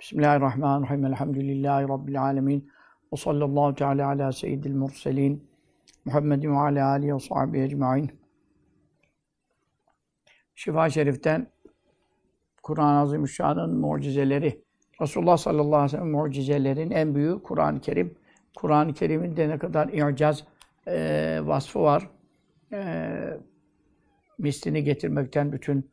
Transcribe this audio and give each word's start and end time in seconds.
Bismillahirrahmanirrahim. 0.00 1.04
Elhamdülillahi 1.04 1.88
Rabbil 1.88 2.22
alemin. 2.22 2.70
Ve 3.12 3.16
sallallahu 3.16 3.74
teala 3.74 4.08
ala 4.08 4.32
seyyidil 4.32 4.74
murselin. 4.74 5.48
Muhammedin 6.04 6.52
ve 6.52 6.58
ala 6.58 6.88
alihi 6.88 7.14
ve 7.14 7.20
sahbihi 7.20 7.62
ecma'in. 7.62 8.10
Şifa 10.54 10.90
Şerif'ten 10.90 11.46
Kur'an-ı 12.62 13.00
Azimüşşan'ın 13.00 13.80
mucizeleri. 13.80 14.62
Resulullah 15.00 15.36
sallallahu 15.36 15.76
aleyhi 15.76 15.84
ve 15.84 15.98
sellem 15.98 16.10
mucizelerin 16.10 16.90
en 16.90 17.14
büyüğü 17.14 17.42
Kur'an-ı 17.42 17.80
Kerim. 17.80 18.14
Kur'an-ı 18.56 18.94
Kerim'in 18.94 19.36
de 19.36 19.48
ne 19.48 19.58
kadar 19.58 19.88
i'caz 19.88 20.44
e, 20.86 21.38
vasfı 21.42 21.80
var. 21.80 22.10
E, 22.72 23.08
mislini 24.38 24.84
getirmekten 24.84 25.52
bütün 25.52 25.90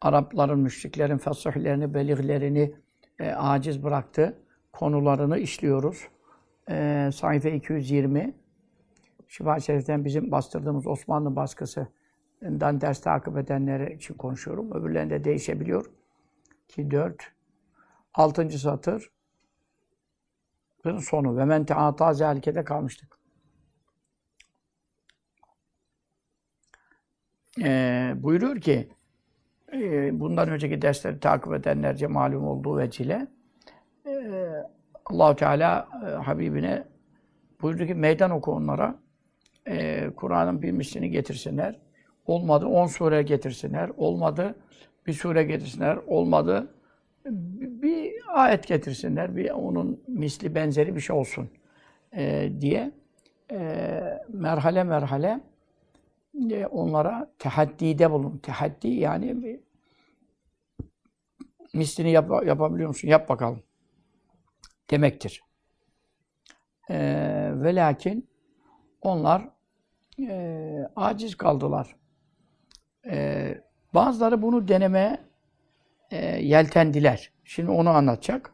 Arapların, 0.00 0.58
müşriklerin 0.58 1.18
fasihlerini, 1.18 1.94
beliglerini 1.94 2.74
e, 3.22 3.34
aciz 3.34 3.82
bıraktı. 3.82 4.38
Konularını 4.72 5.38
işliyoruz. 5.38 6.08
E, 6.70 7.10
sayfa 7.14 7.48
220. 7.48 8.34
Şifa 9.28 9.60
Şerif'ten 9.60 10.04
bizim 10.04 10.30
bastırdığımız 10.30 10.86
Osmanlı 10.86 11.36
baskısından 11.36 12.80
ders 12.80 13.00
takip 13.00 13.38
edenler 13.38 13.80
için 13.80 14.14
konuşuyorum. 14.14 14.72
Öbürlerinde 14.72 15.24
değişebiliyor. 15.24 15.90
2, 16.68 16.90
4, 16.90 17.32
6. 18.14 18.50
satır 18.58 19.10
sonu. 21.00 21.36
Ve 21.36 21.44
men 21.44 21.64
teata 21.64 22.14
zehalikede 22.14 22.64
kalmıştık. 22.64 23.18
Ee, 27.62 28.12
buyuruyor 28.16 28.60
ki 28.60 28.92
e, 29.72 30.20
bundan 30.20 30.48
önceki 30.48 30.82
dersleri 30.82 31.20
takip 31.20 31.52
edenlerce 31.52 32.06
malum 32.06 32.46
olduğu 32.46 32.78
vecile 32.78 33.26
e, 34.06 34.12
Allahu 35.04 35.36
Teala 35.36 35.88
e, 36.06 36.10
Habibine 36.10 36.84
buyurdu 37.62 37.86
ki 37.86 37.94
meydan 37.94 38.30
oku 38.30 38.52
onlara. 38.52 38.94
E, 39.66 40.10
Kur'an'ın 40.16 40.62
bir 40.62 40.72
mislini 40.72 41.10
getirsinler. 41.10 41.80
Olmadı 42.26 42.66
on 42.66 42.86
sure 42.86 43.22
getirsinler. 43.22 43.90
Olmadı 43.96 44.54
bir 45.06 45.12
sure 45.12 45.42
getirsinler. 45.42 45.98
Olmadı 46.06 46.74
bir 47.26 48.12
ayet 48.34 48.66
getirsinler. 48.66 49.36
Bir 49.36 49.50
onun 49.50 50.02
misli 50.08 50.54
benzeri 50.54 50.96
bir 50.96 51.00
şey 51.00 51.16
olsun 51.16 51.48
diye 52.60 52.92
e, 53.50 54.00
merhale 54.28 54.84
merhale 54.84 55.40
onlara 56.71 57.33
tehaddide 57.39 58.11
bulun. 58.11 58.37
Tehaddi 58.37 58.87
yani 58.87 59.43
bir 59.43 59.59
mislini 61.73 62.11
yap, 62.11 62.31
yapabiliyor 62.45 62.87
musun? 62.87 63.07
Yap 63.07 63.29
bakalım. 63.29 63.63
Demektir. 64.89 65.43
E, 66.89 66.97
ve 67.53 67.75
lakin 67.75 68.29
onlar 69.01 69.49
e, 70.19 70.89
aciz 70.95 71.37
kaldılar. 71.37 71.95
E, 73.05 73.61
bazıları 73.93 74.41
bunu 74.41 74.67
denemeye 74.67 75.19
e, 76.11 76.25
yeltendiler. 76.25 77.33
Şimdi 77.43 77.71
onu 77.71 77.89
anlatacak. 77.89 78.53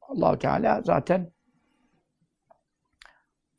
Allahu 0.00 0.38
Teala 0.38 0.82
zaten 0.82 1.34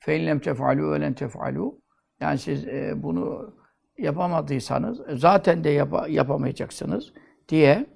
فَاِنْ 0.05 0.21
لَمْ 0.29 0.39
تَفْعَلُوا 0.39 0.87
وَلَنْ 0.93 1.13
تَفْعَلُوا 1.15 1.78
yani 2.20 2.38
siz 2.38 2.68
e, 2.68 3.02
bunu 3.02 3.54
yapamadıysanız 3.98 5.00
e, 5.08 5.16
zaten 5.16 5.64
de 5.64 5.70
yap 5.70 6.10
yapamayacaksınız 6.10 7.12
diye 7.48 7.86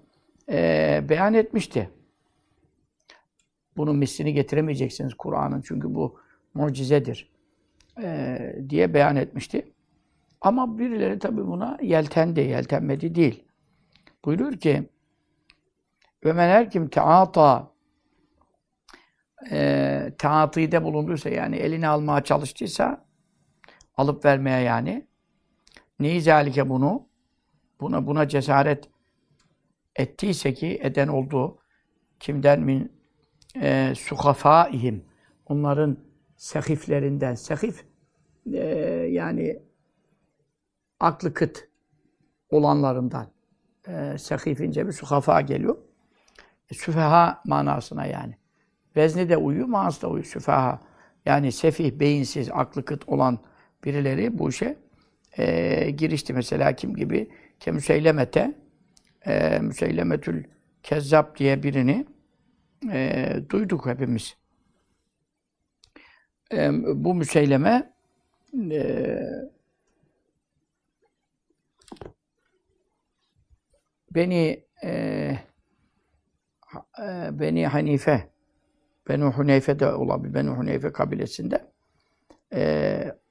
e, 0.48 1.00
beyan 1.08 1.34
etmişti. 1.34 1.90
Bunun 3.76 3.96
mislini 3.96 4.34
getiremeyeceksiniz 4.34 5.14
Kur'an'ın 5.14 5.62
çünkü 5.62 5.94
bu 5.94 6.20
mucizedir 6.54 7.32
e, 8.02 8.38
diye 8.68 8.94
beyan 8.94 9.16
etmişti. 9.16 9.72
Ama 10.40 10.78
birileri 10.78 11.18
tabi 11.18 11.46
buna 11.46 11.78
yeltendi, 11.82 12.40
yeltenmedi 12.40 13.14
değil. 13.14 13.44
Buyuruyor 14.24 14.52
ki 14.52 14.88
ve 16.24 16.32
men 16.32 16.48
her 16.48 16.70
kim 16.70 16.88
teata 16.88 17.70
e, 19.50 20.12
taatide 20.18 20.82
bulunduysa 20.84 21.28
yani 21.28 21.56
elini 21.56 21.88
almaya 21.88 22.24
çalıştıysa 22.24 23.04
alıp 23.96 24.24
vermeye 24.24 24.60
yani 24.60 25.06
neyi 26.00 26.22
zalike 26.22 26.68
bunu 26.68 27.08
buna 27.80 28.06
buna 28.06 28.28
cesaret 28.28 28.88
ettiyse 29.96 30.54
ki 30.54 30.78
eden 30.82 31.08
oldu 31.08 31.58
kimden 32.20 32.60
min 32.60 32.92
e, 33.60 33.92
suhafaihim 33.96 35.04
onların 35.46 35.98
sehiflerinden 36.36 37.34
sehif 37.34 37.84
e, 38.52 38.58
yani 39.10 39.62
aklı 41.00 41.34
kıt 41.34 41.68
olanlarından 42.50 43.26
e, 43.88 44.18
sehifince 44.18 44.86
bir 44.86 44.92
suhafa 44.92 45.40
geliyor. 45.40 45.76
E, 46.70 46.74
süfeha 46.74 47.42
manasına 47.46 48.06
yani. 48.06 48.36
Vezni 48.96 49.28
de 49.28 49.36
uyuyor, 49.36 49.66
manası 49.66 50.02
da 50.02 50.08
uyuyor. 50.08 50.24
Süfeha. 50.24 50.80
Yani 51.26 51.52
sefih, 51.52 51.92
beyinsiz, 51.92 52.50
aklı 52.52 52.84
kıt 52.84 53.08
olan 53.08 53.38
birileri 53.84 54.38
bu 54.38 54.48
işe 54.48 54.76
e, 55.38 55.90
girişti. 55.90 56.32
Mesela 56.32 56.76
kim 56.76 56.96
gibi? 56.96 57.30
Ke 57.60 57.70
Müseylemete 57.70 58.54
e, 59.26 59.58
Müseylemetül 59.58 60.44
Kezzab 60.82 61.36
diye 61.36 61.62
birini 61.62 62.06
e, 62.92 63.36
duyduk 63.50 63.86
hepimiz. 63.86 64.36
E, 66.52 66.70
bu 66.94 67.14
Müseyleme 67.14 67.92
e, 68.70 69.20
Beni 74.14 74.64
e, 74.84 74.90
e, 77.02 77.28
Beni 77.32 77.66
Hanife 77.66 78.34
Benu 79.08 79.32
Huneyfe 79.32 79.78
de 79.78 79.92
olabilir. 79.92 80.34
Benu 80.34 80.50
Huneyfe 80.50 80.92
kabilesinde 80.92 81.70
e, 82.54 83.23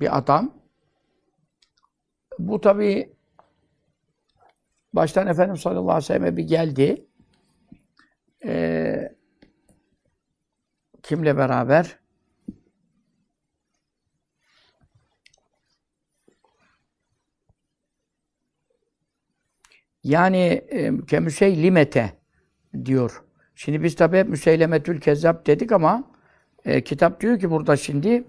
bir 0.00 0.18
adam. 0.18 0.54
Bu 2.38 2.60
tabi 2.60 3.16
baştan 4.92 5.26
Efendimiz 5.26 5.60
sallallahu 5.60 5.90
aleyhi 5.90 6.02
ve 6.02 6.06
sellem'e 6.06 6.36
bir 6.36 6.44
geldi. 6.44 7.06
E, 8.44 9.16
kimle 11.02 11.36
beraber? 11.36 11.98
Yani 20.06 20.38
e, 20.68 21.06
kemüsey 21.06 21.62
limete 21.62 22.12
diyor. 22.84 23.22
Şimdi 23.54 23.82
biz 23.82 23.96
tabi 23.96 24.18
hep 24.18 24.28
Müseylemetül 24.28 25.00
Kezzab 25.00 25.46
dedik 25.46 25.72
ama 25.72 26.10
e, 26.64 26.84
kitap 26.84 27.20
diyor 27.20 27.38
ki 27.38 27.50
burada 27.50 27.76
şimdi 27.76 28.24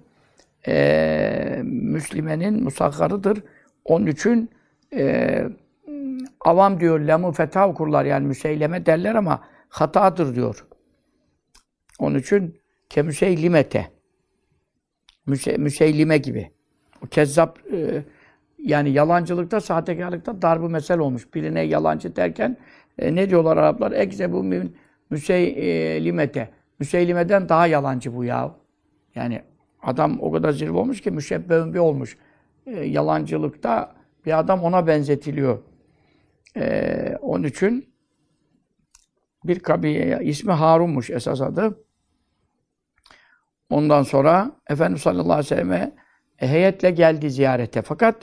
e, 0.68 1.62
Müslimenin 1.64 2.64
musakkarıdır. 2.64 3.44
Onun 3.86 4.08
için 4.08 4.50
e, 4.94 5.44
avam 6.42 6.80
diyor 6.80 7.00
lamu 7.00 7.32
fetha 7.32 7.70
okurlar 7.70 8.06
yani 8.06 8.28
müseyleme 8.28 8.86
derler 8.86 9.16
ama 9.16 9.44
hatadır 9.70 10.36
diyor. 10.36 10.66
Onun 12.00 12.20
için 12.20 12.60
kemüseylimete 12.90 13.98
Müse, 15.28 15.58
müseylime 15.58 16.18
gibi. 16.18 16.52
O 17.06 17.08
kezzap 17.08 17.60
e, 17.74 18.04
yani 18.60 18.90
yalancılıkta, 18.90 19.62
sahtekarlıkta 19.62 20.42
darbu 20.42 20.70
mesel 20.70 21.00
olmuş. 21.00 21.34
Birine 21.34 21.62
yalancı 21.62 22.16
derken 22.16 22.58
e, 23.00 23.16
ne 23.16 23.30
diyorlar 23.30 23.58
Araplar? 23.58 23.92
Ekzebu 23.92 24.44
min 24.44 24.78
müseylimete. 25.10 26.50
Müseylimeden 26.80 27.50
daha 27.50 27.68
yalancı 27.68 28.16
bu 28.16 28.24
ya. 28.24 28.56
Yani 29.16 29.42
adam 29.82 30.18
o 30.22 30.32
kadar 30.32 30.52
zirve 30.52 30.78
olmuş 30.78 31.02
ki 31.02 31.12
müşebbehün 31.12 31.74
bir 31.74 31.80
olmuş. 31.80 32.18
E, 32.66 32.72
yalancılıkta 32.72 33.96
bir 34.26 34.40
adam 34.40 34.64
ona 34.64 34.88
benzetiliyor. 34.88 35.60
E, 36.58 37.18
onun 37.22 37.44
için 37.44 37.90
bir 39.44 39.60
kabile, 39.60 40.20
ismi 40.24 40.52
Harun'muş 40.52 41.10
esas 41.10 41.42
adı. 41.42 41.84
Ondan 43.70 44.04
sonra 44.04 44.52
Efendimiz 44.70 45.02
sallallahu 45.02 45.34
aleyhi 45.34 45.46
ve 45.46 45.56
selleme 45.56 45.92
heyetle 46.38 46.92
geldi 46.92 47.32
ziyarete. 47.32 47.82
Fakat 47.82 48.16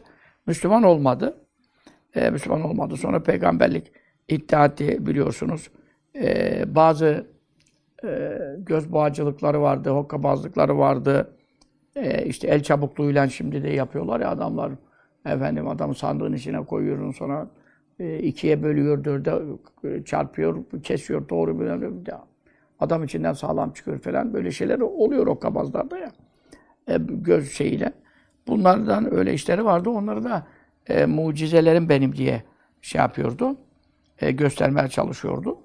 Müslüman 0.46 0.82
olmadı. 0.82 1.46
Ee, 2.14 2.30
Müslüman 2.30 2.62
olmadı. 2.62 2.96
Sonra 2.96 3.22
peygamberlik 3.22 3.92
iddia 4.28 4.64
etti 4.66 5.06
biliyorsunuz. 5.06 5.70
Ee, 6.16 6.64
bazı 6.74 7.26
e, 8.04 8.38
göz 8.58 8.92
boğacılıkları 8.92 9.60
vardı, 9.62 9.90
hokkabazlıkları 9.90 10.78
vardı. 10.78 11.36
Ee, 11.96 12.24
işte 12.26 12.48
el 12.48 12.62
çabukluğuyla 12.62 13.28
şimdi 13.28 13.62
de 13.62 13.68
yapıyorlar 13.68 14.20
ya 14.20 14.30
adamlar. 14.30 14.72
Efendim 15.26 15.68
adamı 15.68 15.94
sandığın 15.94 16.32
içine 16.32 16.64
koyuyorsun 16.64 17.10
sonra 17.10 17.48
e, 17.98 18.18
ikiye 18.18 18.62
bölüyor, 18.62 19.04
dörde 19.04 19.32
e, 19.84 20.04
çarpıyor, 20.04 20.64
kesiyor, 20.82 21.28
doğru 21.28 21.60
bilmem. 21.60 22.02
Adam 22.80 23.04
içinden 23.04 23.32
sağlam 23.32 23.72
çıkıyor 23.72 23.98
falan. 23.98 24.34
Böyle 24.34 24.50
şeyler 24.50 24.80
oluyor 24.80 25.26
o 25.26 25.38
kabazlarda 25.38 25.98
ya. 25.98 26.12
E, 26.88 26.98
göz 26.98 27.52
şeyiyle. 27.52 27.92
Bunlardan 28.46 29.14
öyle 29.14 29.34
işleri 29.34 29.64
vardı. 29.64 29.90
Onları 29.90 30.24
da 30.24 30.46
e, 30.86 31.06
mucizelerim 31.06 31.88
benim 31.88 32.16
diye 32.16 32.42
şey 32.82 33.00
yapıyordu. 33.00 33.56
E, 34.20 34.30
göstermeye 34.30 34.88
çalışıyordu. 34.88 35.58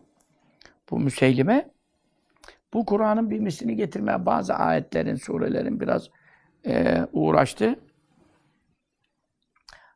Bu 0.91 0.99
Müseylime. 0.99 1.69
Bu 2.73 2.85
Kur'an'ın 2.85 3.29
bir 3.29 3.39
mislini 3.39 3.75
getirmeye 3.75 4.25
bazı 4.25 4.53
ayetlerin, 4.53 5.15
surelerin 5.15 5.79
biraz 5.79 6.09
e, 6.65 7.06
uğraştı. 7.13 7.79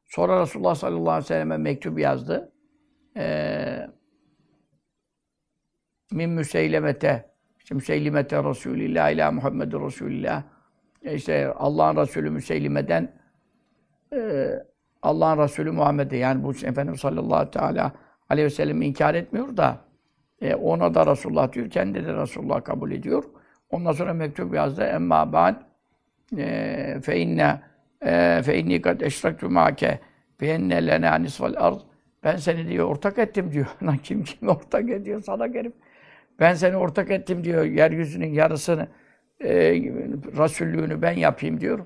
Sonra 0.05 0.41
Resulullah 0.41 0.75
sallallahu 0.75 1.09
aleyhi 1.09 1.23
ve 1.23 1.27
selleme 1.27 1.57
mektup 1.57 1.99
yazdı. 1.99 2.51
Ee, 3.17 3.87
min 6.11 6.29
müseylemete 6.29 7.33
işte 7.59 7.75
müseylimete 7.75 8.43
Resulillah 8.43 9.11
ila 9.11 9.31
Muhammed 9.31 9.73
Resulillah 9.73 10.43
e 11.05 11.45
Allah'ın 11.45 11.95
Resulü 11.95 12.29
Müseylime'den 12.29 13.15
e, 14.13 14.49
Allah'ın 15.01 15.43
Resulü 15.43 15.71
Muhammed'e 15.71 16.17
yani 16.17 16.43
bu 16.43 16.51
Efendimiz 16.51 16.99
sallallahu 16.99 17.51
teala 17.51 17.91
aleyhi 18.29 18.45
ve 18.45 18.49
sellem 18.49 18.81
inkar 18.81 19.15
etmiyor 19.15 19.57
da 19.57 19.77
e, 20.41 20.55
ona 20.55 20.93
da 20.93 21.07
Resulullah 21.07 21.53
diyor, 21.53 21.69
kendi 21.69 22.05
de 22.05 22.13
Resulullah 22.13 22.63
kabul 22.63 22.91
ediyor. 22.91 23.23
Ondan 23.69 23.91
sonra 23.91 24.13
mektup 24.13 24.53
yazdı. 24.53 24.83
Emma 24.83 25.33
ba'd 25.33 25.55
e, 25.55 25.72
fe 27.01 27.19
inne 27.19 27.61
fe 28.43 28.59
inni 28.59 28.81
kad 28.81 29.01
eşraktu 29.01 29.49
ma'ke 29.49 29.99
bi 30.41 30.47
enne 30.47 30.87
lena 30.87 31.15
nisfal 31.15 31.53
ard 31.57 31.81
ben 32.23 32.37
seni 32.37 32.67
diyor 32.67 32.87
ortak 32.87 33.19
ettim 33.19 33.51
diyor. 33.51 33.67
Lan 33.83 33.97
kim 33.97 34.23
kim 34.23 34.49
ortak 34.49 34.89
ediyor 34.89 35.23
sana 35.23 35.47
gelip 35.47 35.73
ben 36.39 36.53
seni 36.53 36.77
ortak 36.77 37.11
ettim 37.11 37.43
diyor. 37.43 37.65
Yeryüzünün 37.65 38.33
yarısını 38.33 38.87
e, 39.39 39.53
Resullüğünü 40.37 41.01
ben 41.01 41.11
yapayım 41.11 41.59
diyor. 41.59 41.85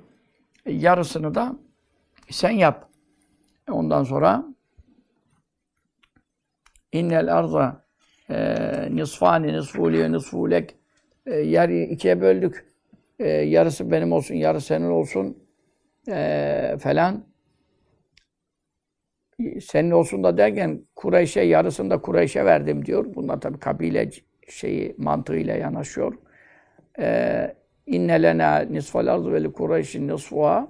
E, 0.65 0.73
yarısını 0.73 1.35
da 1.35 1.55
sen 2.29 2.51
yap. 2.51 2.89
Ondan 3.71 4.03
sonra 4.03 4.45
innel 6.91 7.37
arza 7.37 7.85
e, 8.29 8.35
nisfani 8.91 9.53
nisfuli 9.53 10.11
nisfulek 10.11 10.75
e, 11.25 11.35
yer 11.35 11.69
ikiye 11.69 12.21
böldük. 12.21 12.65
E, 13.19 13.27
yarısı 13.29 13.91
benim 13.91 14.11
olsun, 14.11 14.35
yarısı 14.35 14.67
senin 14.67 14.89
olsun 14.89 15.37
e, 16.09 16.77
falan. 16.79 17.25
Senin 19.61 19.91
olsun 19.91 20.23
da 20.23 20.37
derken 20.37 20.81
Kureyş'e 20.95 21.41
yarısını 21.41 21.89
da 21.89 22.01
Kureyş'e 22.01 22.45
verdim 22.45 22.85
diyor. 22.85 23.05
Bunlar 23.15 23.41
tabi 23.41 23.59
kabile 23.59 24.09
şeyi 24.49 24.95
mantığıyla 24.97 25.55
yanaşıyor. 25.55 26.13
E, 26.99 27.55
İnne 27.87 28.23
lena 28.23 28.59
nisfal 28.59 29.07
arzu 29.07 29.33
ve 29.33 29.51
Kureyş'in 29.51 30.07
nisfuha 30.07 30.67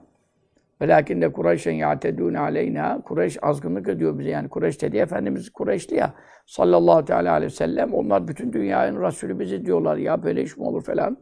Velakin 0.82 1.22
de 1.22 1.32
Kureyş'en 1.32 1.72
ya'tedûne 1.74 2.40
aleyna. 2.40 3.02
Kureyş 3.02 3.38
azgınlık 3.42 3.90
ediyor 3.90 4.20
bize. 4.20 4.30
Yani 4.30 4.50
Kureyş 4.50 4.82
dedi 4.82 4.98
Efendimiz 4.98 5.50
Kureyş'ti 5.50 5.96
ya. 5.96 6.14
Sallallahu 6.46 7.06
teala 7.06 7.32
aleyhi 7.32 7.52
ve 7.52 7.56
sellem. 7.56 7.94
Onlar 7.94 8.28
bütün 8.28 8.54
dünyanın 8.54 9.02
Resulü 9.04 9.40
bizi 9.40 9.66
diyorlar. 9.66 9.98
Ya 9.98 10.24
böyle 10.24 10.44
iş 10.44 10.58
mi 10.58 10.64
olur 10.64 10.84
falan. 10.84 11.18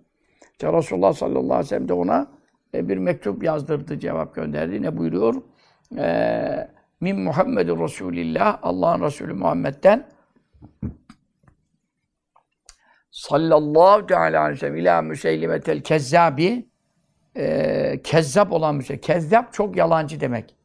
İşte 0.56 0.74
Resulullah 0.74 1.14
sallallahu 1.14 1.44
aleyhi 1.44 1.60
ve 1.60 1.68
sellem 1.68 1.88
de 1.88 1.94
ona 1.94 2.32
e, 2.74 2.90
bir 2.90 2.98
mektup 2.98 3.44
yazdırdı, 3.44 4.00
cevap 4.00 4.36
gönderdi. 4.36 4.82
Ne 4.82 4.98
buyuruyor? 4.98 5.42
E, 5.98 6.68
Min 7.02 7.20
Muhammedur 7.20 7.80
Resulillah. 7.80 8.60
Allah'ın 8.62 9.02
Resulü 9.02 9.34
Muhammed'den 9.34 10.08
sallallahu 13.12 14.08
teala 14.08 14.42
aleyhi 14.42 14.56
ve 14.56 14.60
sellem 14.60 14.76
ila 14.76 15.02
müseylimetel 15.02 15.82
kezzabi 15.82 16.70
e, 17.38 18.02
kezzap 18.04 18.52
olan 18.52 18.80
bir 18.80 18.86
şey. 18.86 19.02
Kezzap 19.02 19.54
çok 19.54 19.78
yalancı 19.78 20.20
demek. 20.20 20.56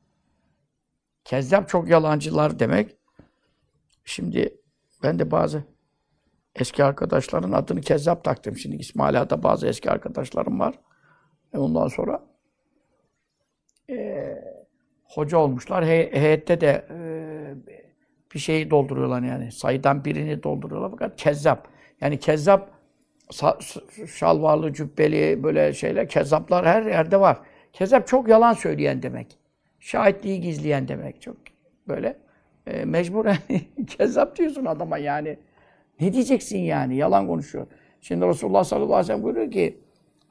Kezzap 1.24 1.68
çok 1.68 1.88
yalancılar 1.88 2.58
demek. 2.58 2.96
Şimdi 4.04 4.54
ben 5.02 5.18
de 5.18 5.30
bazı 5.30 5.64
eski 6.60 6.84
arkadaşların 6.84 7.52
adını 7.52 7.80
Kezzap 7.80 8.24
taktım. 8.24 8.56
Şimdi 8.56 8.76
İsmaila'da 8.76 9.42
bazı 9.42 9.66
eski 9.66 9.90
arkadaşlarım 9.90 10.60
var. 10.60 10.74
E 11.54 11.58
ondan 11.58 11.88
sonra 11.88 12.22
e, 13.90 14.26
hoca 15.04 15.38
olmuşlar. 15.38 15.84
He, 15.84 16.10
heyette 16.12 16.60
de 16.60 16.86
e, 16.90 17.00
bir 18.34 18.38
şeyi 18.38 18.70
dolduruyorlar 18.70 19.22
yani. 19.22 19.52
Sayıdan 19.52 20.04
birini 20.04 20.42
dolduruyorlar 20.42 20.90
fakat 20.90 21.16
Kezzap. 21.16 21.68
Yani 22.00 22.18
Kezzap 22.18 22.70
şalvarlı, 24.16 24.72
cübbeli 24.72 25.42
böyle 25.42 25.72
şeyler, 25.72 26.08
kezzaplar 26.08 26.66
her 26.66 26.82
yerde 26.82 27.20
var. 27.20 27.38
Kezzap 27.72 28.06
çok 28.06 28.28
yalan 28.28 28.52
söyleyen 28.52 29.02
demek. 29.02 29.38
Şahitliği 29.80 30.40
gizleyen 30.40 30.88
demek. 30.88 31.22
Çok 31.22 31.36
böyle 31.88 32.16
e, 32.66 32.84
mecburen 32.84 33.38
kezzap 33.86 34.36
diyorsun 34.36 34.64
adama 34.64 34.98
yani. 34.98 35.38
Ne 36.00 36.12
diyeceksin 36.12 36.58
yani? 36.58 36.96
Yalan 36.96 37.26
konuşuyor. 37.26 37.66
Şimdi 38.00 38.26
Resulullah 38.26 38.64
sallallahu 38.64 38.94
aleyhi 38.94 39.04
ve 39.04 39.06
sellem 39.06 39.22
buyuruyor 39.22 39.50
ki 39.50 39.78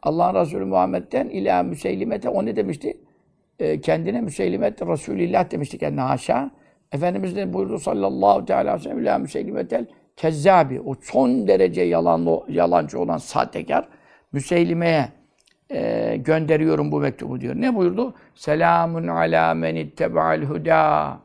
Allah'ın 0.04 0.36
Resulü 0.36 0.66
Muhammed'den 0.66 1.30
ila 1.30 1.63
müseylimete 1.63 2.30
o 2.30 2.45
ne 2.45 2.56
demişti? 2.56 2.98
E, 3.60 3.81
kendine 3.81 4.21
müseylimet 4.21 4.81
Resulillah 4.81 5.51
demişti 5.51 5.77
kendine 5.77 6.01
haşa. 6.01 6.51
Efendimiz 6.92 7.36
de 7.36 7.54
buyurdu 7.54 7.80
sallallahu 7.80 8.54
aleyhi 8.54 8.75
ve 8.75 8.80
sellem 8.80 9.00
ila 9.00 9.18
müseylimetel 9.18 9.86
Kezzabi, 10.16 10.81
o 10.81 10.95
son 11.01 11.48
derece 11.48 11.81
yalanlı, 11.81 12.44
yalancı 12.48 13.00
olan 13.00 13.18
sahtekar 13.18 13.88
Müseylime'ye 14.31 15.10
e, 15.72 16.18
gönderiyorum 16.18 16.92
bu 16.92 17.00
mektubu 17.00 17.42
diyor. 17.42 17.56
Ne 17.56 17.75
buyurdu? 17.75 18.13
Selamun 18.36 19.07
ala 19.07 19.54
men 19.54 19.75
itteba'al 19.75 20.42
huda. 20.42 21.18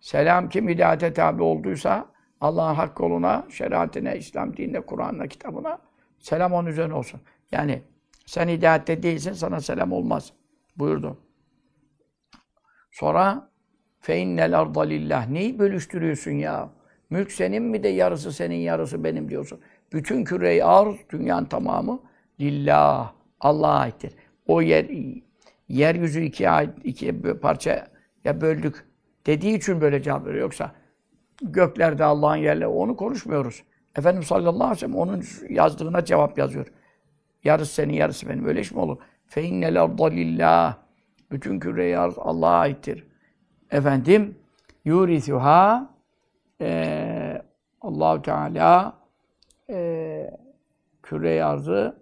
Selam 0.00 0.48
kim 0.48 0.68
hidayete 0.68 1.12
tabi 1.12 1.42
olduysa 1.42 2.06
Allah'ın 2.40 2.74
hak 2.74 3.00
yoluna, 3.00 3.46
şeriatine, 3.50 4.18
İslam 4.18 4.56
dinine, 4.56 4.80
Kur'an'ına, 4.80 5.26
kitabına 5.26 5.78
selam 6.18 6.52
onun 6.52 6.68
üzerine 6.68 6.94
olsun. 6.94 7.20
Yani 7.52 7.82
sen 8.26 8.48
hidayette 8.48 9.02
değilsin, 9.02 9.32
sana 9.32 9.60
selam 9.60 9.92
olmaz 9.92 10.32
buyurdu. 10.76 11.18
Sonra 12.90 13.50
fe 14.00 14.18
innel 14.18 14.60
arda 14.60 14.80
lillah. 14.80 15.28
Neyi 15.28 15.58
bölüştürüyorsun 15.58 16.30
ya? 16.30 16.70
Mülk 17.10 17.32
senin 17.32 17.62
mi 17.62 17.82
de 17.82 17.88
yarısı 17.88 18.32
senin, 18.32 18.56
yarısı 18.56 19.04
benim 19.04 19.28
diyorsun. 19.28 19.60
Bütün 19.92 20.24
küre 20.24 20.64
arz, 20.64 20.96
dünyanın 21.10 21.46
tamamı 21.46 22.00
lillah, 22.40 23.12
Allah'a 23.40 23.78
aittir. 23.78 24.12
O 24.46 24.62
yer, 24.62 24.86
yeryüzü 25.68 26.20
ikiye, 26.20 26.70
ikiye 26.84 27.12
parça 27.12 27.88
ya 28.24 28.40
böldük 28.40 28.86
dediği 29.26 29.56
için 29.56 29.80
böyle 29.80 30.02
cevap 30.02 30.26
veriyor. 30.26 30.42
Yoksa 30.42 30.72
göklerde 31.42 32.04
Allah'ın 32.04 32.36
yerleri, 32.36 32.66
onu 32.66 32.96
konuşmuyoruz. 32.96 33.62
Efendimiz 33.96 34.26
sallallahu 34.26 34.64
aleyhi 34.64 34.70
ve 34.70 34.78
sellem 34.78 34.96
onun 34.96 35.22
yazdığına 35.48 36.04
cevap 36.04 36.38
yazıyor. 36.38 36.66
Yarısı 37.44 37.74
senin, 37.74 37.92
yarısı 37.92 38.28
benim. 38.28 38.46
Öyle 38.46 38.60
iş 38.60 38.72
mi 38.72 38.80
olur? 38.80 38.98
Fe 39.26 39.42
innel 39.42 39.82
arda 39.82 40.06
lillah. 40.06 40.76
Bütün 41.30 41.60
küre 41.60 41.98
arz 41.98 42.14
Allah'a 42.18 42.58
aittir. 42.58 43.06
Efendim, 43.70 44.38
yurithuha 44.84 45.90
e, 46.60 47.42
Allahu 47.80 48.22
Teala 48.22 48.98
e, 49.70 50.30
küre 51.02 51.44
arzı 51.44 51.96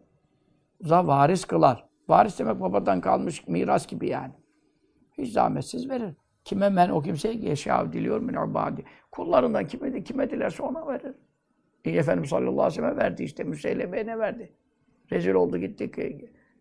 za 0.80 1.06
varis 1.06 1.44
kılar. 1.44 1.84
Varis 2.08 2.38
demek 2.38 2.60
babadan 2.60 3.00
kalmış 3.00 3.48
miras 3.48 3.86
gibi 3.86 4.08
yani. 4.08 4.32
Hiç 5.18 5.32
zahmetsiz 5.32 5.90
verir. 5.90 6.14
Kime 6.44 6.68
men 6.68 6.90
o 6.90 7.02
kimseye 7.02 7.34
yaşav 7.34 7.92
diliyor 7.92 8.20
min 8.20 8.50
ibadi. 8.50 8.84
Kullarından 9.10 9.66
kime, 9.66 10.04
kime 10.04 10.30
dilerse 10.30 10.62
ona 10.62 10.86
verir. 10.88 11.14
E, 11.84 11.90
Efendimiz 11.90 12.30
sallallahu 12.30 12.62
aleyhi 12.62 12.82
ve 12.82 12.86
sellem 12.86 12.96
verdi 12.96 13.22
işte. 13.22 13.44
Müseyleme'ye 13.44 14.06
ne 14.06 14.18
verdi? 14.18 14.52
Rezil 15.12 15.34
oldu 15.34 15.58
gittik. 15.58 15.94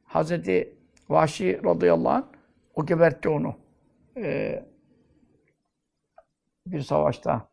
Hazreti 0.03 0.77
Vahşi 1.09 1.61
radıyallahu 1.65 2.13
anh 2.13 2.25
o 2.75 2.85
gebertti 2.85 3.29
onu. 3.29 3.55
Ee, 4.17 4.65
bir 6.67 6.79
savaşta. 6.79 7.49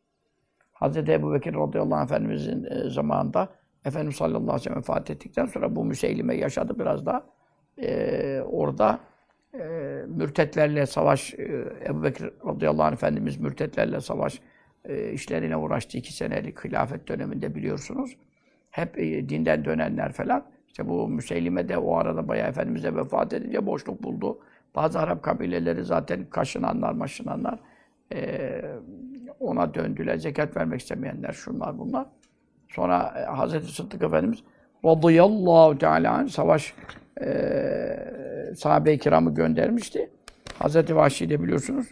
Hazreti 0.72 1.12
Ebu 1.12 1.32
Bekir 1.32 1.54
radıyallahu 1.54 1.94
anh 1.94 2.04
Efendimizin 2.04 2.64
e, 2.64 2.90
zamanında 2.90 3.48
Efendimiz 3.84 4.16
sallallahu 4.16 4.40
aleyhi 4.40 4.54
ve 4.54 4.58
sellem 4.58 4.76
vefat 4.76 5.10
ettikten 5.10 5.46
sonra 5.46 5.76
bu 5.76 5.84
Müseylime 5.84 6.36
yaşadı 6.36 6.78
biraz 6.78 7.06
da. 7.06 7.26
E, 7.78 8.40
orada 8.40 9.00
e, 9.54 9.58
mürtetlerle 10.08 10.86
savaş, 10.86 11.34
e, 11.34 11.64
Ebu 11.86 12.02
Bekir 12.02 12.30
radıyallahu 12.46 12.82
anh 12.82 12.92
Efendimiz 12.92 13.36
mürtetlerle 13.36 14.00
savaş 14.00 14.40
e, 14.84 15.12
işlerine 15.12 15.56
uğraştı. 15.56 15.98
iki 15.98 16.12
senelik 16.12 16.64
hilafet 16.64 17.08
döneminde 17.08 17.54
biliyorsunuz. 17.54 18.16
Hep 18.70 18.98
e, 18.98 19.28
dinden 19.28 19.64
dönenler 19.64 20.12
falan. 20.12 20.44
İşte 20.68 20.88
bu 20.88 21.08
Müseylime 21.08 21.68
de 21.68 21.78
o 21.78 21.96
arada 21.96 22.28
bayağı 22.28 22.48
Efendimiz'e 22.48 22.96
vefat 22.96 23.32
edince 23.32 23.66
boşluk 23.66 24.02
buldu. 24.02 24.38
Bazı 24.74 24.98
Arap 24.98 25.22
kabileleri 25.22 25.84
zaten 25.84 26.24
kaşınanlar, 26.30 26.92
maşınanlar 26.92 27.58
e, 28.12 28.62
ona 29.40 29.74
döndüler. 29.74 30.16
Zekat 30.16 30.56
vermek 30.56 30.80
istemeyenler, 30.80 31.32
şunlar 31.32 31.78
bunlar. 31.78 32.06
Sonra 32.68 33.14
e, 33.18 33.24
Hazreti 33.24 33.66
Sıddık 33.66 34.02
Efendimiz 34.02 34.44
radıyallahu 34.84 35.78
teala 35.78 36.28
savaş 36.28 36.74
e, 37.20 38.54
sahabe-i 38.56 38.98
kiramı 38.98 39.34
göndermişti. 39.34 40.10
Hazreti 40.58 40.96
Vahşi 40.96 41.30
de 41.30 41.42
biliyorsunuz. 41.42 41.86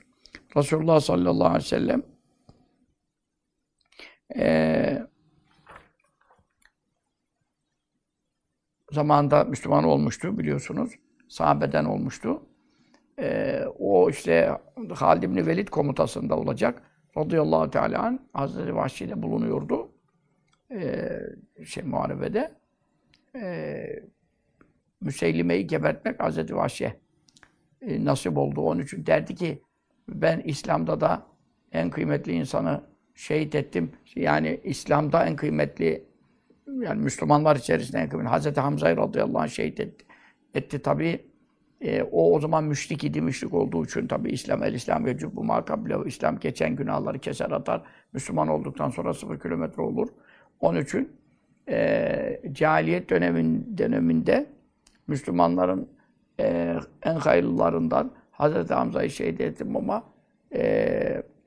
Resulullah 0.57 1.01
sallallahu 1.01 1.49
aleyhi 1.49 1.65
ve 1.65 1.69
sellem 1.69 2.03
e, 4.37 5.03
zamanında 8.93 9.45
Müslüman 9.45 9.85
olmuştu 9.85 10.39
biliyorsunuz. 10.39 10.91
Sahabeden 11.29 11.85
olmuştu. 11.85 12.43
Ee, 13.21 13.65
o 13.79 14.11
işte 14.11 14.59
Halid 14.95 15.23
ibn 15.23 15.47
Velid 15.47 15.69
komutasında 15.69 16.37
olacak. 16.37 16.83
Radıyallahu 17.17 17.71
teala 17.71 18.19
Hazreti 18.33 18.77
Vahşi'de 18.77 19.23
bulunuyordu. 19.23 19.93
Ee, 20.73 21.21
şey 21.65 21.85
muharebede. 21.85 22.58
Ee, 23.37 24.03
Müseylime'yi 25.01 25.67
gebertmek 25.67 26.23
Hazreti 26.23 26.57
Vahşi'ye 26.57 26.97
e, 27.83 28.05
nasip 28.05 28.39
oldu. 28.39 28.61
Onun 28.61 28.83
için 28.83 29.07
derdi 29.07 29.35
ki 29.35 29.63
ben 30.09 30.41
İslam'da 30.41 31.01
da 31.01 31.27
en 31.73 31.91
kıymetli 31.91 32.33
insanı 32.33 32.83
şehit 33.15 33.55
ettim. 33.55 33.93
Yani 34.17 34.61
İslam'da 34.65 35.27
en 35.27 35.37
kıymetli 35.37 36.05
yani 36.81 37.03
Müslümanlar 37.03 37.57
içerisinde 37.57 37.99
en 37.99 38.09
kıymetli 38.09 38.31
Hazreti 38.31 38.61
Hamza'yı 38.61 38.97
radıyallahu 38.97 39.39
anh 39.39 39.49
şehit 39.49 39.81
etti. 39.81 40.05
Etti 40.55 40.83
tabii 40.83 41.29
e, 41.81 42.03
o 42.03 42.35
o 42.35 42.41
zaman 42.41 42.65
müşrik 42.65 43.05
idi. 43.05 43.21
Müşrik 43.21 43.55
olduğu 43.55 43.85
için 43.85 44.07
tabii 44.07 44.31
İslam 44.31 44.63
el 44.63 44.75
İslam 44.75 45.05
ve 45.05 45.37
bu 45.37 45.45
makable 45.45 45.97
İslam 46.07 46.39
geçen 46.39 46.77
günahları 46.77 47.19
keser 47.19 47.51
atar. 47.51 47.83
Müslüman 48.13 48.49
olduktan 48.49 48.91
sonra 48.91 49.15
sıfır 49.15 49.41
kilometre 49.41 49.83
olur. 49.83 50.09
Onun 50.61 50.81
için 50.83 51.18
e, 51.69 52.41
cahiliyet 52.53 53.11
dönemin, 53.11 53.79
döneminde 53.79 54.47
Müslümanların 55.07 55.89
e, 56.41 56.77
en 57.03 57.15
hayırlılarından 57.15 58.11
Hazreti 58.31 58.75
Hamza'yı 58.75 59.11
şehit 59.11 59.41
ettim 59.41 59.77
ama 59.77 60.05
e, 60.55 60.63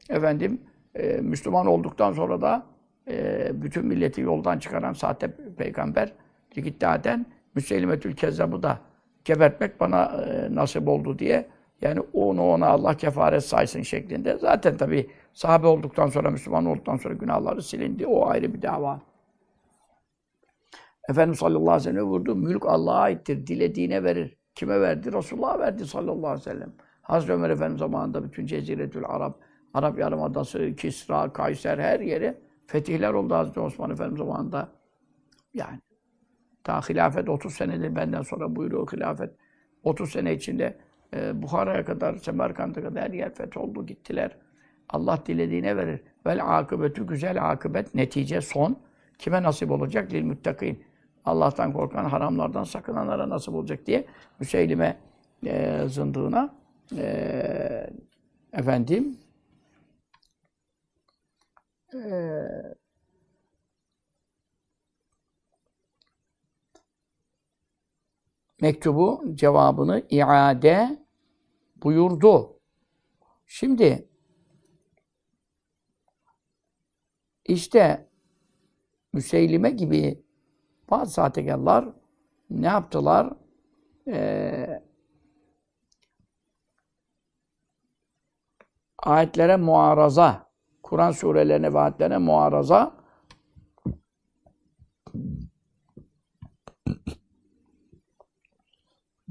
efendim 0.09 0.61
e, 0.95 1.07
Müslüman 1.07 1.67
olduktan 1.67 2.13
sonra 2.13 2.41
da 2.41 2.63
e, 3.07 3.49
bütün 3.61 3.85
milleti 3.85 4.21
yoldan 4.21 4.59
çıkaran 4.59 4.93
sahte 4.93 5.31
peygamber 5.57 6.13
iddiaden 6.55 7.25
Müseylimetül 7.55 8.15
Kezzab'ı 8.15 8.63
da 8.63 8.79
gebertmek 9.25 9.79
bana 9.79 10.03
e, 10.03 10.55
nasip 10.55 10.87
oldu 10.87 11.19
diye 11.19 11.45
yani 11.81 11.99
onu 12.13 12.43
ona 12.43 12.67
Allah 12.67 12.97
kefaret 12.97 13.43
saysın 13.43 13.81
şeklinde. 13.81 14.37
Zaten 14.37 14.77
tabi 14.77 15.09
sahabe 15.33 15.67
olduktan 15.67 16.07
sonra, 16.07 16.29
Müslüman 16.29 16.65
olduktan 16.65 16.97
sonra 16.97 17.13
günahları 17.13 17.61
silindi. 17.61 18.07
O 18.07 18.27
ayrı 18.27 18.53
bir 18.53 18.61
dava. 18.61 19.01
Efendimiz 21.09 21.39
sallallahu 21.39 21.71
aleyhi 21.71 21.89
ve 21.89 21.91
sellem 21.91 22.05
vurdu. 22.05 22.35
Mülk 22.35 22.65
Allah'a 22.65 22.99
aittir. 22.99 23.47
Dilediğine 23.47 24.03
verir. 24.03 24.37
Kime 24.55 24.81
verdi? 24.81 25.13
Resulullah'a 25.13 25.59
verdi 25.59 25.85
sallallahu 25.85 26.27
aleyhi 26.27 26.39
ve 26.39 26.51
sellem. 26.51 26.73
Hazreti 27.01 27.33
Ömer 27.33 27.49
Efendimiz 27.49 27.79
zamanında 27.79 28.23
bütün 28.23 28.45
Ceziretül 28.45 29.03
Arap, 29.05 29.39
Arap 29.73 29.99
Yarımadası, 29.99 30.75
Kisra, 30.75 31.33
Kayser 31.33 31.77
her 31.77 31.99
yere 31.99 32.37
fetihler 32.67 33.13
oldu 33.13 33.35
Hazreti 33.35 33.59
Osman 33.59 33.91
Efendimiz 33.91 34.17
zamanında. 34.17 34.69
Yani 35.53 35.79
ta 36.63 36.81
hilafet 36.81 37.29
30 37.29 37.53
senedir 37.53 37.95
benden 37.95 38.21
sonra 38.21 38.55
buyuruyor 38.55 38.91
hilafet. 38.91 39.31
30 39.83 40.11
sene 40.11 40.33
içinde 40.33 40.77
e, 41.13 41.41
Buhara'ya 41.41 41.85
kadar, 41.85 42.15
Semerkant'a 42.15 42.81
kadar 42.81 43.03
her 43.03 43.13
yer 43.13 43.33
fetholdu, 43.33 43.85
gittiler. 43.85 44.37
Allah 44.89 45.19
dilediğine 45.25 45.77
verir. 45.77 46.01
Vel 46.25 46.59
akıbetü 46.59 47.07
güzel 47.07 47.51
akıbet, 47.51 47.95
netice, 47.95 48.41
son. 48.41 48.79
Kime 49.17 49.43
nasip 49.43 49.71
olacak? 49.71 50.13
Lil 50.13 50.21
müttakin. 50.21 50.83
Allah'tan 51.25 51.73
korkan, 51.73 52.05
haramlardan 52.05 52.63
sakınanlara 52.63 53.29
nasip 53.29 53.53
olacak 53.53 53.85
diye 53.85 54.05
Müseylime 54.39 54.97
e, 55.45 55.83
zındığına 55.87 56.55
e, 56.97 57.89
efendim 58.53 59.17
e, 61.93 61.99
mektubu 68.61 69.23
cevabını 69.35 70.03
iade 70.09 71.05
buyurdu. 71.83 72.59
Şimdi 73.47 74.07
işte 77.45 78.07
Müseylime 79.13 79.69
gibi 79.69 80.23
bazı 80.91 81.11
sahtekarlar 81.11 81.85
ne 82.49 82.67
yaptılar? 82.67 83.33
Ee, 84.07 84.83
ayetlere 89.03 89.57
muaraza, 89.57 90.51
Kur'an 90.83 91.11
surelerine 91.11 91.73
ve 91.73 91.79
ayetlerine 91.79 92.17
muaraza 92.17 93.01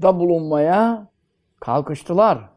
da 0.01 0.19
bulunmaya 0.19 1.07
kalkıştılar. 1.59 2.49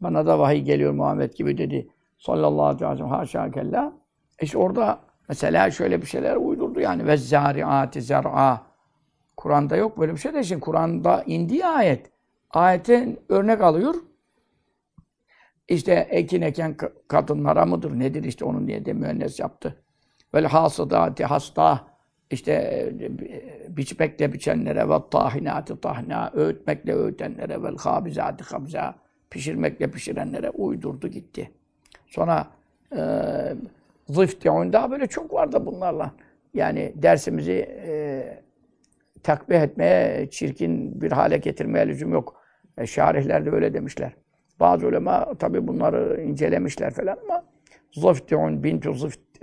Bana 0.00 0.26
da 0.26 0.38
vahiy 0.38 0.62
geliyor 0.62 0.92
Muhammed 0.92 1.32
gibi 1.32 1.58
dedi. 1.58 1.88
Sallallahu 2.18 2.62
aleyhi 2.62 2.92
ve 2.92 2.96
sellem. 2.96 3.10
Haşa 3.10 3.50
kella. 3.50 3.92
İşte 4.40 4.58
orada 4.58 5.00
mesela 5.28 5.70
şöyle 5.70 6.02
bir 6.02 6.06
şeyler 6.06 6.36
uydurdu 6.36 6.69
yani. 6.80 7.06
Ve 7.06 7.16
zariati 7.16 8.02
zer'a. 8.02 8.70
Kur'an'da 9.36 9.76
yok 9.76 9.98
böyle 9.98 10.12
bir 10.12 10.18
şey 10.18 10.34
de 10.34 10.42
şimdi 10.44 10.60
Kur'an'da 10.60 11.22
indiği 11.26 11.66
ayet. 11.66 12.10
Ayetin 12.50 13.20
örnek 13.28 13.60
alıyor. 13.60 13.94
İşte 15.68 15.92
ekin 16.10 16.42
eken 16.42 16.76
kadınlara 17.08 17.66
mıdır 17.66 17.98
nedir 17.98 18.24
işte 18.24 18.44
onun 18.44 18.66
diye 18.66 18.84
de 18.84 18.92
müennes 18.92 19.40
yaptı. 19.40 19.76
Vel 20.34 20.44
hasıdati 20.44 21.24
hasta 21.24 21.86
işte 22.30 22.52
e, 23.00 23.76
biçmekle 23.76 24.32
biçenlere 24.32 24.88
ve 24.88 24.94
tahinatı 25.10 25.80
tahna, 25.80 26.30
öğütmekle 26.34 26.94
öğütenlere 26.94 27.62
ve 27.62 27.68
habizatı 27.78 28.44
habza, 28.44 28.94
pişirmekle 29.30 29.90
pişirenlere 29.90 30.50
uydurdu 30.50 31.08
gitti. 31.08 31.50
Sonra 32.06 32.46
e, 32.96 33.02
zıfti'un 34.08 34.72
daha 34.72 34.90
böyle 34.90 35.06
çok 35.06 35.32
vardı 35.32 35.66
bunlarla. 35.66 36.12
Yani 36.54 36.92
dersimizi 36.96 37.68
e, 37.86 38.22
takbih 39.22 39.60
etmeye, 39.60 40.30
çirkin 40.30 41.00
bir 41.00 41.12
hale 41.12 41.36
getirmeye 41.36 41.88
lüzum 41.88 42.12
yok. 42.12 42.42
E, 42.78 42.86
şarihler 42.86 43.46
de 43.46 43.50
öyle 43.50 43.74
demişler. 43.74 44.12
Bazı 44.60 44.86
ulema 44.86 45.34
tabi 45.34 45.66
bunları 45.66 46.22
incelemişler 46.22 46.90
falan 46.90 47.16
ama 47.24 47.44
zıfti'un 47.92 48.64
bintu 48.64 48.94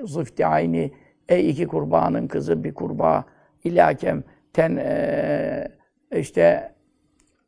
zıfti'ayni 0.04 0.92
Ey 1.30 1.50
iki 1.50 1.68
kurbanın 1.68 2.28
kızı 2.28 2.64
bir 2.64 2.74
kurbağa 2.74 3.26
ilakem 3.64 4.24
ten 4.54 4.76
e, 4.76 5.68
işte 6.16 6.74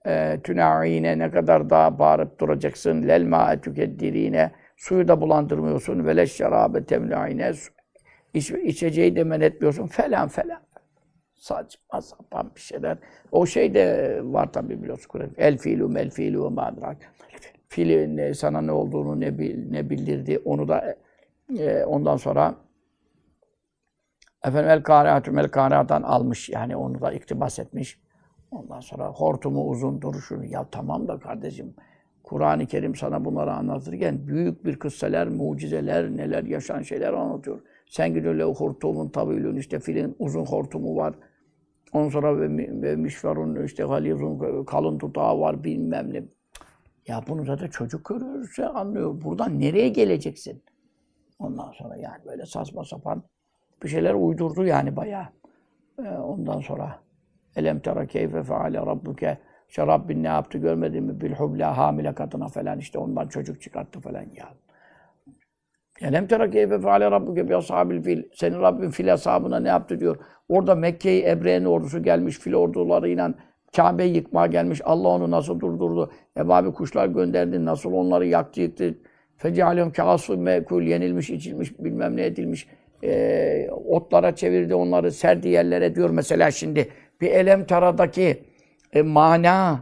e, 0.06 0.40
tüna'ine 0.44 1.20
ne 1.20 1.30
kadar 1.30 1.70
daha 1.70 2.00
bağırıp 2.00 2.40
duracaksın. 2.40 3.08
Lel 3.08 3.24
ma'e 3.24 3.62
tükeddirine 3.62 4.52
suyu 4.78 5.08
da 5.08 5.22
bulandırmıyorsun. 5.22 6.06
Ve 6.06 6.18
leş 6.18 6.32
şerabe 6.32 6.84
temla'ine 6.84 7.54
iç, 8.34 8.52
içeceği 8.52 9.16
de 9.16 9.24
men 9.24 9.42
etmiyorsun. 9.42 9.88
Falan 9.88 10.28
falan. 10.28 10.62
Saçma 11.36 12.02
sapan 12.02 12.52
bir 12.56 12.62
şeyler. 12.62 12.98
O 13.32 13.46
şey 13.46 13.74
de 13.74 14.20
var 14.24 14.54
tabi 14.54 14.84
biliyorsun 14.84 15.08
Kur'an. 15.08 15.32
El 15.38 15.58
fiilu 15.58 15.90
mel 15.90 16.10
fiilu 16.10 16.46
ve 16.46 16.50
madrak. 16.50 16.98
Fiilin 17.68 18.34
sana 18.34 18.62
ne 18.62 18.72
olduğunu 18.72 19.20
ne, 19.20 19.40
bil, 19.40 19.72
ne 19.72 19.90
bildirdi. 19.90 20.40
Onu 20.46 20.68
da 20.68 20.96
e, 21.60 21.84
ondan 21.84 22.18
sonra 22.18 22.56
Efendim 24.44 24.70
el 24.70 24.84
kâriatü 24.84 25.32
mel 25.32 25.48
kâriattan 25.48 26.02
almış. 26.04 26.50
Yani 26.50 26.76
onu 26.76 27.02
da 27.02 27.12
iktibas 27.12 27.60
etmiş. 27.60 28.00
Ondan 28.52 28.80
sonra 28.80 29.08
hortumu 29.08 29.70
uzundur 29.70 30.16
şunu. 30.16 30.46
Ya 30.46 30.66
tamam 30.72 31.08
da 31.08 31.20
kardeşim 31.20 31.74
Kur'an-ı 32.24 32.66
Kerim 32.66 32.96
sana 32.96 33.26
bunları 33.26 33.54
anlatırken 33.54 34.28
büyük 34.28 34.66
bir 34.66 34.80
kısseler, 34.80 35.28
mucizeler, 35.28 36.10
neler 36.10 36.44
yaşan 36.44 36.82
şeyler 36.82 37.14
anlatıyor. 37.14 37.60
Sen 37.90 38.14
gidiyor 38.14 38.56
hortumun 38.56 39.10
tabilün 39.10 39.56
işte 39.56 39.80
filin 39.80 40.16
uzun 40.20 40.46
hortumu 40.46 40.96
var. 40.96 41.16
Ondan 41.94 42.10
sonra 42.10 42.40
ve, 42.40 42.82
ve 42.82 42.96
mişvarun 42.96 43.66
işte 43.66 43.84
halizun 43.84 44.64
kalın 44.66 44.98
tutağı 44.98 45.40
var 45.40 45.64
bilmem 45.64 46.14
ne. 46.14 46.24
Ya 47.08 47.24
bunu 47.28 47.48
da 47.48 47.68
çocuk 47.68 48.06
görürse 48.06 48.68
anlıyor. 48.68 49.22
Buradan 49.22 49.60
nereye 49.60 49.90
geleceksin? 49.90 50.64
Ondan 51.40 51.72
sonra 51.72 51.98
yani 51.98 52.26
böyle 52.26 52.46
saçma 52.46 52.86
sapan 52.86 53.24
bir 53.84 53.90
şeyler 53.90 54.14
uydurdu 54.14 54.66
yani 54.66 54.96
bayağı. 54.96 55.28
Ee, 56.00 56.10
ondan 56.10 56.60
sonra 56.60 57.00
elem 57.56 57.80
tera 57.80 58.06
keyfe 58.06 58.44
feale 58.44 58.78
rabbuke 58.78 59.38
işte 59.70 59.88
Rabbin 59.88 60.24
ne 60.24 60.28
yaptı 60.28 60.58
görmedin 60.58 61.04
mi 61.04 61.22
bil 61.22 61.62
hamile 61.62 62.16
kadına 62.16 62.48
falan 62.48 62.80
işte 62.80 63.00
ondan 63.00 63.28
çocuk 63.28 63.62
çıkarttı 63.62 64.00
falan 64.00 64.26
ya. 64.36 64.54
Elem 66.02 66.28
tera 66.28 66.50
keyfe 66.50 66.80
feale 66.80 67.12
rabbuke 67.12 67.50
bi 67.50 67.56
ashabil 67.56 68.04
fil. 68.04 68.24
Senin 68.34 68.62
Rabbin 68.62 68.90
fil 68.90 69.14
ashabına 69.14 69.60
ne 69.60 69.68
yaptı 69.68 70.00
diyor. 70.00 70.18
Orada 70.50 70.76
Mekke'yi 70.76 71.26
Ebre'nin 71.26 71.66
ordusu 71.66 72.04
gelmiş 72.04 72.40
fil 72.40 72.54
ordularıyla 72.54 73.34
Kabe'yi 73.76 74.16
yıkmaya 74.16 74.48
gelmiş. 74.48 74.82
Allah 74.86 75.08
onu 75.08 75.32
nasıl 75.32 75.60
durdurdu? 75.60 76.12
Ebabi 76.38 76.72
kuşlar 76.72 77.08
gönderdi. 77.08 77.66
Nasıl 77.66 77.94
onları 77.94 78.28
yaktı 78.28 78.62
yıktı. 78.62 78.98
Fecealem 79.38 79.90
kâsû 79.90 80.38
mekul 80.38 80.84
yenilmiş, 80.84 81.30
içilmiş, 81.30 81.80
bilmem 81.80 82.18
ne 82.18 82.26
edilmiş. 82.26 82.68
E, 83.04 83.70
otlara 83.86 84.36
çevirdi 84.36 84.76
onları, 84.76 85.12
serdi 85.12 85.50
yerlere 85.50 85.96
diyor 85.96 86.10
mesela 86.10 86.52
şimdi. 86.52 86.88
Bir 87.22 87.32
Elem 87.32 87.66
Tara'daki 87.66 88.44
e, 88.94 89.02
mana, 89.02 89.80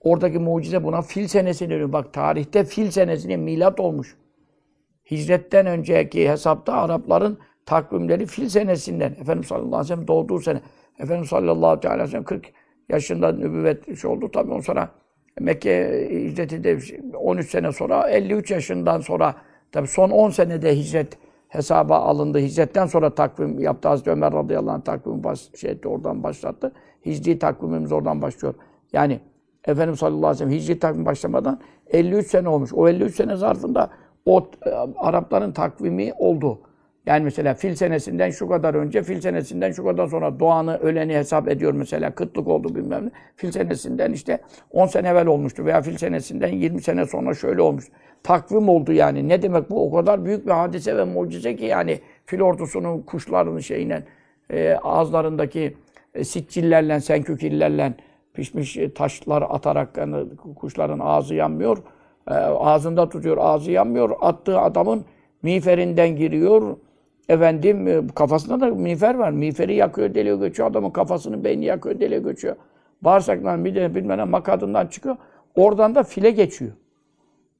oradaki 0.00 0.38
mucize 0.38 0.84
buna 0.84 1.02
fil 1.02 1.26
senesi 1.26 1.70
deniyor. 1.70 1.92
Bak 1.92 2.12
tarihte 2.12 2.64
fil 2.64 2.90
senesine 2.90 3.36
milat 3.36 3.80
olmuş. 3.80 4.16
Hicretten 5.10 5.66
önceki 5.66 6.28
hesapta 6.28 6.72
Arapların 6.72 7.38
takvimleri 7.66 8.26
fil 8.26 8.48
senesinden. 8.48 9.12
Efendimiz 9.12 9.46
sallallahu 9.46 9.66
aleyhi 9.66 9.82
ve 9.82 9.94
sellem 9.94 10.08
doğduğu 10.08 10.40
sene. 10.40 10.60
Efendimiz 10.98 11.28
sallallahu 11.28 11.88
aleyhi 11.88 12.02
ve 12.02 12.06
sellem 12.06 12.24
40 12.24 12.46
yaşında 12.88 13.32
nübüvvet 13.32 13.98
şey 14.00 14.10
oldu. 14.10 14.30
Tabii 14.32 14.52
on 14.52 14.60
sonra 14.60 14.88
Mekke 15.40 16.08
hicretinde 16.10 16.78
13 17.16 17.50
sene 17.50 17.72
sonra 17.72 18.08
53 18.08 18.50
yaşından 18.50 19.00
sonra 19.00 19.34
tabii 19.72 19.86
son 19.86 20.10
10 20.10 20.30
senede 20.30 20.76
hicret 20.76 21.18
hesaba 21.48 21.96
alındı. 21.96 22.38
Hicretten 22.38 22.86
sonra 22.86 23.14
takvim 23.14 23.58
yaptı. 23.58 23.88
Hazreti 23.88 24.10
Ömer 24.10 24.32
radıyallahu 24.32 24.74
anh 24.74 24.82
takvimi 24.82 25.24
baş, 25.24 25.48
şey 25.60 25.70
etti, 25.70 25.88
oradan 25.88 26.22
başlattı. 26.22 26.72
Hicri 27.06 27.38
takvimimiz 27.38 27.92
oradan 27.92 28.22
başlıyor. 28.22 28.54
Yani 28.92 29.20
Efendimiz 29.64 29.98
sallallahu 29.98 30.26
aleyhi 30.26 30.34
ve 30.34 30.38
sellem 30.38 30.52
hicri 30.52 30.78
takvim 30.78 31.06
başlamadan 31.06 31.60
53 31.86 32.26
sene 32.26 32.48
olmuş. 32.48 32.72
O 32.74 32.88
53 32.88 33.14
sene 33.14 33.36
zarfında 33.36 33.90
o 34.26 34.50
e, 34.66 34.70
Arapların 34.98 35.52
takvimi 35.52 36.12
oldu. 36.18 36.58
Yani 37.06 37.24
mesela 37.24 37.54
fil 37.54 37.74
senesinden 37.74 38.30
şu 38.30 38.48
kadar 38.48 38.74
önce, 38.74 39.02
fil 39.02 39.20
senesinden 39.20 39.72
şu 39.72 39.84
kadar 39.84 40.06
sonra 40.06 40.40
doğanı, 40.40 40.78
öleni 40.78 41.14
hesap 41.14 41.48
ediyor 41.48 41.72
mesela. 41.72 42.10
Kıtlık 42.10 42.48
oldu 42.48 42.74
bilmem 42.74 43.06
ne. 43.06 43.10
Fil 43.36 43.52
senesinden 43.52 44.12
işte 44.12 44.38
10 44.70 44.86
sene 44.86 45.08
evvel 45.08 45.26
olmuştu 45.26 45.64
veya 45.64 45.82
fil 45.82 45.96
senesinden 45.96 46.48
20 46.48 46.82
sene 46.82 47.06
sonra 47.06 47.34
şöyle 47.34 47.62
olmuş. 47.62 47.84
Takvim 48.22 48.68
oldu 48.68 48.92
yani. 48.92 49.28
Ne 49.28 49.42
demek 49.42 49.70
bu? 49.70 49.86
O 49.86 49.94
kadar 49.94 50.24
büyük 50.24 50.46
bir 50.46 50.50
hadise 50.50 50.96
ve 50.96 51.04
mucize 51.04 51.56
ki 51.56 51.64
yani 51.64 52.00
fil 52.24 52.40
ordusunun 52.40 53.02
kuşlarının 53.02 53.60
şeyine 53.60 54.02
e, 54.50 54.74
ağızlarındaki 54.82 55.76
e, 56.14 56.24
sitçillerle, 56.24 57.00
senkükillerle 57.00 57.94
pişmiş 58.34 58.78
taşlar 58.94 59.44
atarak 59.48 59.96
yani 59.96 60.24
kuşların 60.56 60.98
ağzı 60.98 61.34
yanmıyor. 61.34 61.78
E, 62.30 62.34
ağzında 62.34 63.08
tutuyor, 63.08 63.36
ağzı 63.40 63.70
yanmıyor. 63.70 64.10
Attığı 64.20 64.60
adamın 64.60 65.04
miğferinden 65.42 66.16
giriyor. 66.16 66.76
Efendim 67.28 67.88
e, 67.88 68.00
kafasında 68.14 68.60
da 68.60 68.74
miğfer 68.74 69.14
var. 69.14 69.30
Miğferi 69.30 69.74
yakıyor, 69.74 70.14
deliyor, 70.14 70.38
göçüyor. 70.38 70.70
Adamın 70.70 70.90
kafasını, 70.90 71.44
beyni 71.44 71.64
yakıyor, 71.64 72.00
deliyor, 72.00 72.22
göçüyor. 72.22 72.56
Bağırsaklarından 73.02 73.64
de 73.64 73.94
bilmem 73.94 74.28
makadından 74.28 74.86
çıkıyor. 74.86 75.16
Oradan 75.54 75.94
da 75.94 76.02
file 76.02 76.30
geçiyor. 76.30 76.72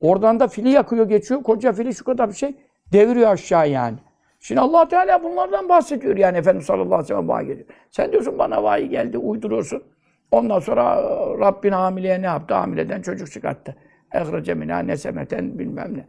Oradan 0.01 0.41
da 0.41 0.49
fili 0.49 0.69
yakıyor, 0.69 1.09
geçiyor. 1.09 1.43
Koca 1.43 1.73
fili 1.73 1.95
şu 1.95 2.05
kadar 2.05 2.29
bir 2.29 2.35
şey 2.35 2.55
deviriyor 2.93 3.31
aşağı 3.31 3.69
yani. 3.71 3.97
Şimdi 4.41 4.61
allah 4.61 4.89
Teala 4.89 5.23
bunlardan 5.23 5.69
bahsediyor 5.69 6.17
yani 6.17 6.39
Efendimiz 6.39 6.67
sallallahu 6.67 6.95
aleyhi 6.95 7.03
ve 7.03 7.09
sellem 7.09 7.29
vahiy 7.29 7.47
geliyor. 7.47 7.67
Sen 7.91 8.13
diyorsun 8.13 8.39
bana 8.39 8.63
vahiy 8.63 8.87
geldi, 8.87 9.19
uyduruyorsun. 9.19 9.83
Ondan 10.31 10.59
sonra 10.59 11.03
Rabbin 11.41 11.73
hamileye 11.73 12.23
ne 12.23 12.27
yaptı? 12.27 12.55
Hamileden 12.55 13.03
çocuk 13.03 13.33
çıkarttı. 13.33 13.77
Ehrece 14.17 14.55
minâ 14.55 14.79
nesemeten 14.79 15.59
bilmem 15.59 15.97
ne. 15.97 16.07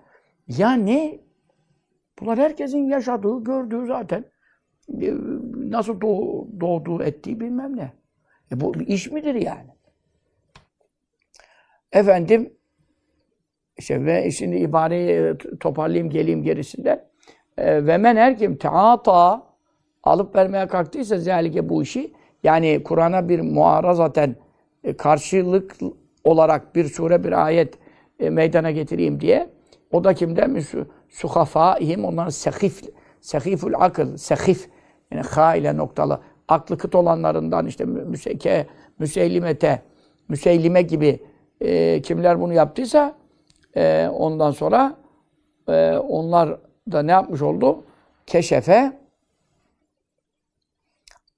Ya 0.47 0.71
ne? 0.71 1.19
Bunlar 2.19 2.39
herkesin 2.39 2.77
yaşadığı, 2.77 3.43
gördüğü 3.43 3.85
zaten. 3.85 4.25
E, 5.01 5.13
nasıl 5.55 6.01
doğduğu, 6.61 7.03
ettiği 7.03 7.39
bilmem 7.39 7.77
ne. 7.77 7.91
E 8.51 8.59
bu 8.59 8.75
iş 8.75 9.11
midir 9.11 9.35
yani? 9.35 9.69
Efendim, 11.91 12.53
işte 13.77 14.05
ve 14.05 14.31
şimdi 14.31 14.55
ibareyi 14.55 15.09
e, 15.09 15.37
toparlayayım 15.59 16.09
geleyim 16.09 16.43
gerisinden. 16.43 17.05
E, 17.57 17.85
ve 17.85 17.97
men 17.97 18.15
her 18.15 18.37
kim 18.37 18.57
teata 18.57 19.47
alıp 20.03 20.35
vermeye 20.35 20.67
kalktıysa 20.67 21.17
zelike 21.17 21.69
bu 21.69 21.83
işi 21.83 22.13
yani 22.43 22.83
Kur'an'a 22.83 23.29
bir 23.29 23.39
muarazaten 23.39 24.35
karşılık 24.97 25.75
olarak 26.23 26.75
bir 26.75 26.85
sure 26.85 27.23
bir 27.23 27.45
ayet 27.45 27.79
meydana 28.19 28.71
getireyim 28.71 29.19
diye 29.19 29.49
o 29.91 30.03
da 30.03 30.13
kimden? 30.13 30.63
Suhafaihim 31.09 32.05
onların 32.05 32.29
sehif, 32.29 32.83
sehiful 33.21 33.73
akıl, 33.75 34.17
sehif 34.17 34.69
yani 35.11 35.21
ha 35.21 35.55
ile 35.55 35.77
noktalı 35.77 36.19
aklı 36.47 36.77
kıt 36.77 36.95
olanlarından 36.95 37.67
işte 37.67 37.85
müseke, 37.85 38.67
müseylimete, 38.99 39.81
müseylime 40.27 40.81
gibi 40.81 41.19
e, 41.61 42.01
kimler 42.01 42.41
bunu 42.41 42.53
yaptıysa 42.53 43.15
e, 43.75 44.07
ondan 44.07 44.51
sonra 44.51 44.97
e, 45.67 45.97
onlar 45.97 46.59
da 46.91 47.01
ne 47.01 47.11
yapmış 47.11 47.41
oldu? 47.41 47.83
Keşefe 48.25 48.91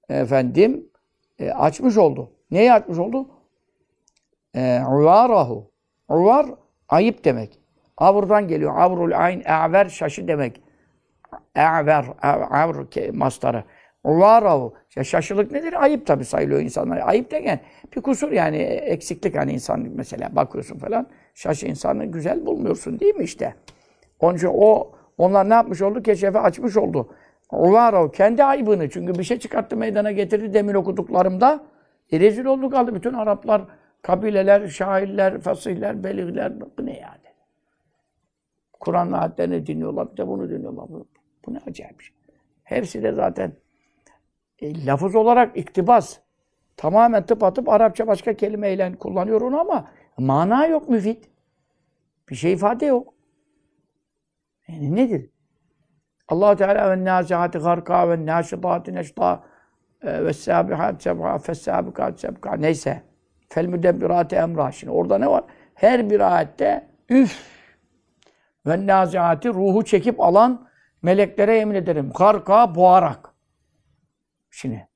efendim 0.08 0.90
e, 1.38 1.50
açmış 1.50 1.96
oldu. 1.96 2.30
Neyi 2.50 2.72
açmış 2.72 2.98
oldu? 2.98 3.28
E, 4.54 4.82
uvarahu. 4.88 5.70
Uvar 6.08 6.46
ayıp 6.90 7.24
demek. 7.24 7.58
Avr'dan 7.96 8.48
geliyor. 8.48 8.76
Avrul 8.76 9.12
ayn, 9.12 9.40
e'ver 9.40 9.88
şaşı 9.88 10.28
demek. 10.28 10.60
E'ver, 11.54 12.04
avr 12.22 12.76
mastarı. 13.12 13.64
Uvarahu. 14.04 14.74
Ya 14.96 15.04
şaşılık 15.04 15.52
nedir? 15.52 15.82
Ayıp 15.82 16.06
tabii 16.06 16.24
sayılıyor 16.24 16.60
insanlar. 16.60 17.08
Ayıp 17.08 17.30
degen 17.30 17.60
bir 17.96 18.00
kusur 18.00 18.32
yani 18.32 18.56
eksiklik 18.62 19.36
hani 19.36 19.52
insan 19.52 19.86
mesela 19.94 20.36
bakıyorsun 20.36 20.78
falan. 20.78 21.06
Şaşı 21.34 21.66
insanı 21.66 22.04
güzel 22.04 22.46
bulmuyorsun 22.46 23.00
değil 23.00 23.14
mi 23.14 23.24
işte? 23.24 23.54
Onun 24.20 24.36
için 24.36 24.50
o 24.52 24.92
onlar 25.18 25.48
ne 25.48 25.54
yapmış 25.54 25.82
oldu? 25.82 26.02
Keşefe 26.02 26.38
açmış 26.38 26.76
oldu. 26.76 27.14
Uvarahu 27.52 28.10
kendi 28.10 28.44
ayıbını 28.44 28.90
çünkü 28.90 29.14
bir 29.14 29.24
şey 29.24 29.38
çıkarttı 29.38 29.76
meydana 29.76 30.12
getirdi 30.12 30.54
demin 30.54 30.74
okuduklarımda. 30.74 31.62
E, 32.12 32.20
rezil 32.20 32.44
oldu 32.44 32.70
kaldı 32.70 32.94
bütün 32.94 33.12
Araplar, 33.14 33.62
kabileler, 34.02 34.68
şairler, 34.68 35.40
fasihler, 35.40 36.04
beligler. 36.04 36.60
Bu 36.60 36.86
ne 36.86 36.98
yani? 36.98 37.30
Kur'an 38.80 39.12
ayetlerini 39.12 39.66
dinliyorlar, 39.66 40.12
bir 40.12 40.16
de 40.16 40.28
bunu 40.28 40.50
dinliyorlar. 40.50 40.88
Bu, 40.88 41.06
bu 41.46 41.54
ne 41.54 41.58
acayip 41.66 42.00
şey. 42.00 42.16
Hepsi 42.64 43.02
de 43.02 43.12
zaten 43.12 43.52
e, 44.58 44.86
lafız 44.86 45.14
olarak 45.14 45.56
iktibas. 45.56 46.18
Tamamen 46.76 47.26
tıp 47.26 47.42
atıp 47.42 47.68
Arapça 47.68 48.06
başka 48.06 48.34
kelimeyle 48.34 48.96
kullanıyor 48.96 49.40
onu 49.40 49.60
ama 49.60 49.90
mana 50.18 50.66
yok 50.66 50.88
müfit. 50.88 51.30
Bir 52.30 52.34
şey 52.34 52.52
ifade 52.52 52.86
yok. 52.86 53.14
Yani 54.68 54.96
nedir? 54.96 55.30
Allah 56.28 56.56
Teala 56.56 56.90
ve 56.90 57.04
naziati 57.04 57.58
garka 57.58 58.10
ve 58.10 58.26
naşitati 58.26 58.94
neşta 58.94 59.44
e, 60.02 60.24
ve 60.24 60.32
sabihat 60.32 61.02
sebha 61.02 61.38
fe 61.38 61.54
sabikat 61.54 62.58
neyse. 62.58 63.09
Fel 63.52 63.66
müdebbirati 63.66 64.36
emra. 64.36 64.72
Şimdi 64.72 64.92
orada 64.92 65.18
ne 65.18 65.28
var? 65.28 65.44
Her 65.74 66.10
bir 66.10 66.36
ayette 66.36 66.86
üf 67.08 67.38
ve 68.66 68.86
naziati 68.86 69.48
ruhu 69.48 69.84
çekip 69.84 70.20
alan 70.20 70.68
meleklere 71.02 71.58
emin 71.58 71.74
ederim. 71.74 72.12
Karka 72.12 72.74
boğarak. 72.74 73.34
Şimdi 74.50 74.88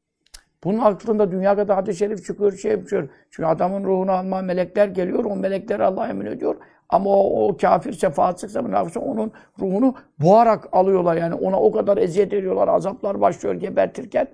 bunun 0.64 0.79
aklında 0.79 1.31
dünya 1.31 1.57
kadar 1.57 1.77
hadis-i 1.77 1.99
şerif 1.99 2.27
çıkıyor, 2.27 2.53
şey 2.53 2.71
yapıyor. 2.71 3.09
Çünkü 3.31 3.47
adamın 3.47 3.85
ruhunu 3.85 4.12
alma 4.12 4.43
melekler 4.43 4.88
geliyor, 4.88 5.25
o 5.25 5.37
melekleri 5.37 5.85
Allah 5.85 6.09
emin 6.09 6.27
ediyor. 6.27 6.57
Ama 6.88 7.11
o, 7.11 7.49
o 7.49 7.57
kafirse, 7.57 8.11
fasıksa, 8.11 8.62
münafıksa 8.62 9.01
onun 9.01 9.33
ruhunu 9.61 9.95
boğarak 10.21 10.69
alıyorlar. 10.73 11.17
Yani 11.17 11.35
ona 11.35 11.61
o 11.61 11.73
kadar 11.73 11.97
eziyet 11.97 12.33
ediyorlar, 12.33 12.69
azaplar 12.69 13.21
başlıyor 13.21 13.55
gebertirken. 13.55 14.27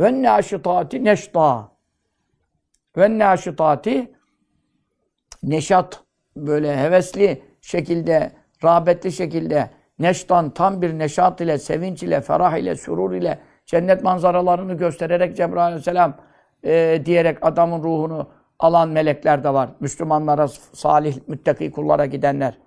Ve 0.00 0.22
naşitati 0.22 1.04
neşta. 1.04 1.77
Ve 2.98 3.18
naşitati 3.18 4.12
neşat 5.42 6.00
böyle 6.36 6.76
hevesli 6.76 7.42
şekilde 7.60 8.32
rağbetli 8.64 9.12
şekilde 9.12 9.70
neştan 9.98 10.50
tam 10.50 10.82
bir 10.82 10.98
neşat 10.98 11.40
ile, 11.40 11.58
sevinç 11.58 12.02
ile, 12.02 12.20
ferah 12.20 12.56
ile, 12.56 12.76
surur 12.76 13.12
ile 13.12 13.38
cennet 13.66 14.02
manzaralarını 14.02 14.74
göstererek 14.74 15.36
Cebrail 15.36 15.66
aleyhisselam 15.66 16.16
e, 16.64 17.02
diyerek 17.04 17.38
adamın 17.42 17.82
ruhunu 17.82 18.28
alan 18.58 18.88
melekler 18.88 19.44
de 19.44 19.54
var. 19.54 19.70
Müslümanlara, 19.80 20.48
salih, 20.72 21.18
müttaki 21.26 21.70
kullara 21.70 22.06
gidenler. 22.06 22.58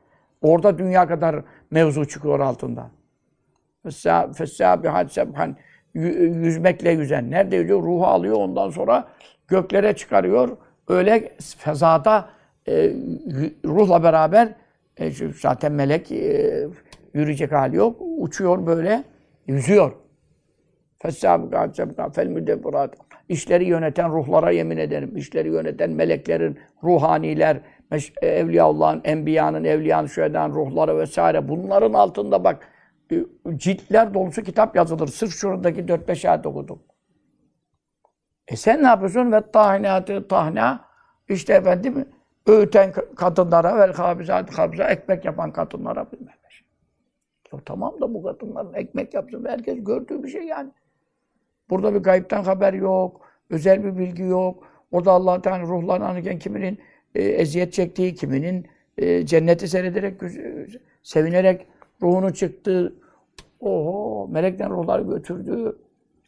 Orada 0.42 0.78
dünya 0.78 1.08
kadar 1.08 1.36
mevzu 1.72 2.08
çıkıyor 2.08 2.40
altında. 2.40 2.92
Fessâbihat 4.34 5.12
sebhan 5.12 5.56
yüzmekle 5.94 6.92
yüzen. 6.92 7.32
Nerede 7.32 7.56
yüzüyor? 7.56 7.84
Ruhu 7.84 8.06
alıyor 8.06 8.36
ondan 8.36 8.70
sonra 8.70 9.08
göklere 9.52 9.96
çıkarıyor. 9.96 10.58
Öyle 10.88 11.32
fezada 11.58 12.30
e, 12.68 12.94
ruhla 13.66 14.04
beraber 14.04 14.54
e, 14.98 15.12
zaten 15.42 15.72
melek 15.72 16.12
e, 16.12 16.68
yürüyecek 17.14 17.52
hali 17.52 17.76
yok. 17.76 18.02
Uçuyor 18.18 18.66
böyle, 18.66 19.04
yüzüyor. 19.48 19.92
Fessâbıkât 21.00 21.76
sebkâ 21.76 22.10
fel 22.10 22.28
müdebbirat. 22.28 22.96
İşleri 23.30 23.66
yöneten 23.66 24.12
ruhlara 24.12 24.52
yemin 24.52 24.78
ederim. 24.78 25.18
İşleri 25.18 25.50
yöneten 25.50 25.90
meleklerin, 25.90 26.60
ruhaniler, 26.84 27.58
e, 28.22 28.28
Evliyaullah'ın, 28.28 29.02
Enbiya'nın, 29.04 29.64
Evliya'nın, 29.64 30.08
şühedan 30.08 30.50
ruhları 30.52 30.98
vesaire. 30.98 31.48
Bunların 31.48 31.94
altında 31.94 32.44
bak 32.44 32.68
e, 33.12 33.16
ciltler 33.56 34.14
dolusu 34.14 34.44
kitap 34.44 34.76
yazılır. 34.76 35.08
Sırf 35.08 35.34
şuradaki 35.34 35.82
4-5 35.82 36.30
ayet 36.30 36.46
okudum. 36.46 36.80
E 38.52 38.56
sen 38.56 38.84
ne 38.84 38.88
yapıyorsun? 38.88 39.32
Ve 39.32 39.52
tahinatı 39.52 40.28
tahna 40.28 40.86
işte 41.30 41.54
efendim 41.54 42.06
öğüten 42.48 42.94
kadınlara 43.16 43.78
ve 43.78 43.94
habizat 43.94 44.58
habza 44.58 44.84
ekmek 44.84 45.26
yapan 45.26 45.54
kadınlara 45.54 46.12
bilmem. 46.12 46.42
Ya 47.54 47.60
tamam 47.66 48.02
da 48.02 48.14
bu 48.14 48.24
kadınların 48.24 48.74
ekmek 48.74 49.14
yapsın. 49.14 49.46
Herkes 49.46 49.84
gördüğü 49.84 50.24
bir 50.24 50.30
şey 50.30 50.44
yani. 50.44 50.72
Burada 51.70 51.94
bir 51.94 52.00
gayipten 52.00 52.44
haber 52.44 52.74
yok. 52.74 53.22
Özel 53.50 53.84
bir 53.84 53.98
bilgi 53.98 54.24
yok. 54.24 54.64
Orada 54.92 55.12
Allah 55.12 55.42
Teala 55.42 55.64
ruhlarını 55.64 56.08
anırken 56.08 56.40
kiminin 56.40 56.80
e, 57.16 57.24
eziyet 57.24 57.74
çektiği, 57.74 58.16
kiminin 58.16 58.68
e, 58.98 59.26
cenneti 59.26 59.68
seyrederek, 59.68 60.22
sevinerek 61.04 61.68
ruhunu 62.02 62.34
çıktı. 62.34 62.96
Oho, 63.60 64.28
melekten 64.32 64.70
ruhları 64.70 65.04
götürdü. 65.04 65.78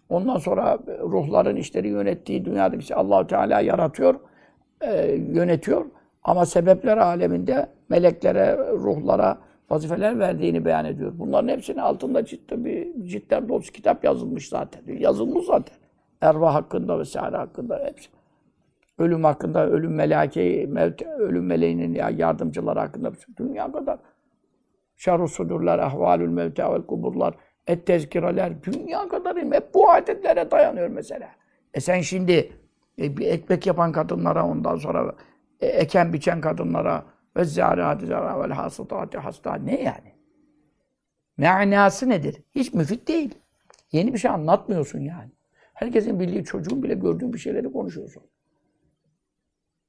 Ondan 0.10 0.38
sonra 0.38 0.80
ruhların 1.02 1.56
işleri 1.56 1.88
yönettiği 1.88 2.46
dünyadaki 2.46 2.86
şey 2.86 2.98
allah 2.98 3.28
Teala 3.28 3.60
yaratıyor, 3.62 4.16
e, 4.82 5.12
yönetiyor. 5.16 5.86
Ama 6.24 6.46
sebepler 6.46 6.98
aleminde 6.98 7.68
meleklere, 7.90 8.58
ruhlara 8.58 9.38
vazifeler 9.70 10.20
verdiğini 10.20 10.66
beyan 10.66 10.86
ediyor. 10.86 11.12
Bunların 11.16 11.48
hepsinin 11.48 11.78
altında 11.78 12.26
ciddi 12.26 12.66
bir 12.66 13.08
cidden 13.08 13.50
dolusu 13.50 13.72
kitap 13.72 14.04
yazılmış 14.04 14.50
zaten. 14.50 14.82
Yazılmış 14.88 15.46
zaten. 15.46 15.76
Erva 16.22 16.54
hakkında 16.54 17.00
vesaire 17.00 17.38
hakkında 17.38 17.82
hepsi. 17.86 18.10
Ölüm 18.98 19.24
hakkında, 19.24 19.68
ölüm 19.70 19.96
melakeyi, 19.96 20.68
mevt, 20.68 21.02
ölüm 21.02 21.46
meleğinin 21.46 21.94
yardımcıları 22.18 22.80
hakkında 22.80 23.12
dünya 23.38 23.72
kadar. 23.72 24.00
Şerru 24.96 25.28
sudurlar, 25.28 25.80
ahvalül 25.80 26.30
mevte 26.30 26.64
vel 26.64 26.82
kuburlar, 26.82 27.34
et 27.68 27.88
tezkireler, 27.88 28.64
dünya 28.64 29.08
kadar 29.08 29.38
hep 29.38 29.74
bu 29.74 29.92
adetlere 29.92 30.52
dayanıyor 30.52 30.88
mesela. 30.88 31.30
E 31.74 31.80
sen 31.80 32.02
şimdi 32.02 32.52
e, 33.02 33.18
bir 33.18 33.26
ekmek 33.26 33.68
yapan 33.68 33.92
kadınlara 33.92 34.46
ondan 34.46 34.76
sonra 34.76 35.16
e, 35.62 35.68
eken 35.68 36.14
biçen 36.14 36.42
kadınlara 36.42 37.06
ve 37.38 37.44
zârâti 37.44 38.06
zârâ 38.06 38.40
vel 38.40 38.52
hasıtâti 38.52 39.18
hasta 39.18 39.56
ne 39.56 39.82
yani? 39.82 40.14
Me'nâsı 41.38 42.10
nedir? 42.10 42.44
Hiç 42.56 42.74
müfit 42.74 43.08
değil. 43.08 43.36
Yeni 43.92 44.14
bir 44.14 44.18
şey 44.18 44.32
anlatmıyorsun 44.32 45.00
yani. 45.00 45.32
Herkesin 45.74 46.20
bildiği 46.20 46.44
çocuğun 46.44 46.84
bile 46.84 46.94
gördüğü 46.94 47.34
bir 47.34 47.38
şeyleri 47.38 47.72
konuşuyorsun. 47.72 48.24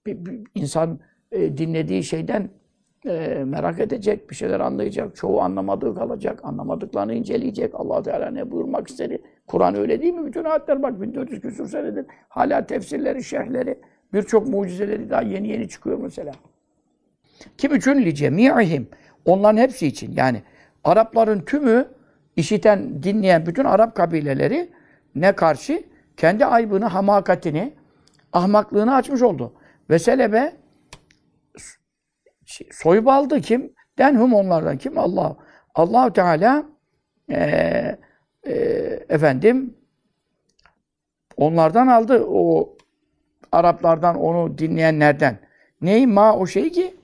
Bir, 0.07 0.27
bir 0.27 0.43
insan 0.55 1.01
e, 1.33 1.57
dinlediği 1.57 2.05
şeyden 2.05 2.51
e, 3.07 3.45
merak 3.47 3.81
edecek, 3.81 4.31
bir 4.31 4.35
şeyler 4.35 4.61
anlayacak. 4.61 5.17
Çoğu 5.17 5.40
anlamadığı 5.40 5.95
kalacak. 5.95 6.40
Anlamadıklarını 6.43 7.14
inceleyecek. 7.14 7.75
allah 7.75 8.03
Teala 8.03 8.31
ne 8.31 8.51
buyurmak 8.51 8.88
istedi? 8.88 9.23
Kur'an 9.47 9.75
öyle 9.75 10.03
değil 10.03 10.14
mi? 10.14 10.27
Bütün 10.27 10.45
ayetler 10.45 10.83
bak 10.83 11.01
1400 11.01 11.40
küsur 11.40 11.69
senedir. 11.69 12.07
Hala 12.29 12.67
tefsirleri, 12.67 13.25
şerhleri, 13.25 13.79
birçok 14.12 14.49
mucizeleri 14.49 15.11
daha 15.11 15.23
yeni 15.23 15.49
yeni 15.49 15.69
çıkıyor 15.69 15.99
mesela. 15.99 16.33
Kim 17.59 17.75
için? 17.75 17.95
Li 17.95 18.14
cemi'ihim. 18.14 18.88
Onların 19.25 19.57
hepsi 19.57 19.87
için. 19.87 20.12
Yani 20.17 20.43
Arapların 20.85 21.40
tümü 21.40 21.88
işiten, 22.37 23.03
dinleyen 23.03 23.47
bütün 23.47 23.64
Arap 23.64 23.95
kabileleri 23.95 24.69
ne 25.14 25.33
karşı? 25.33 25.83
Kendi 26.17 26.47
aybını, 26.47 26.85
hamakatini, 26.85 27.73
ahmaklığını 28.33 28.95
açmış 28.95 29.23
oldu. 29.23 29.53
Ve 29.90 29.99
selebe 29.99 30.53
soyup 32.71 33.09
aldı 33.09 33.41
kim? 33.41 33.73
Denhum 33.99 34.35
onlardan 34.35 34.79
kim? 34.79 34.99
Allah. 34.99 35.37
Allahu 35.75 36.13
Teala 36.13 36.65
e, 37.31 37.39
e, 38.47 38.53
efendim 39.09 39.77
onlardan 41.37 41.87
aldı 41.87 42.25
o 42.29 42.77
Araplardan 43.53 44.17
onu 44.17 44.59
dinleyenlerden. 44.59 45.39
Ney 45.81 46.07
ma 46.07 46.37
o 46.37 46.47
şey 46.47 46.73
ki 46.73 46.95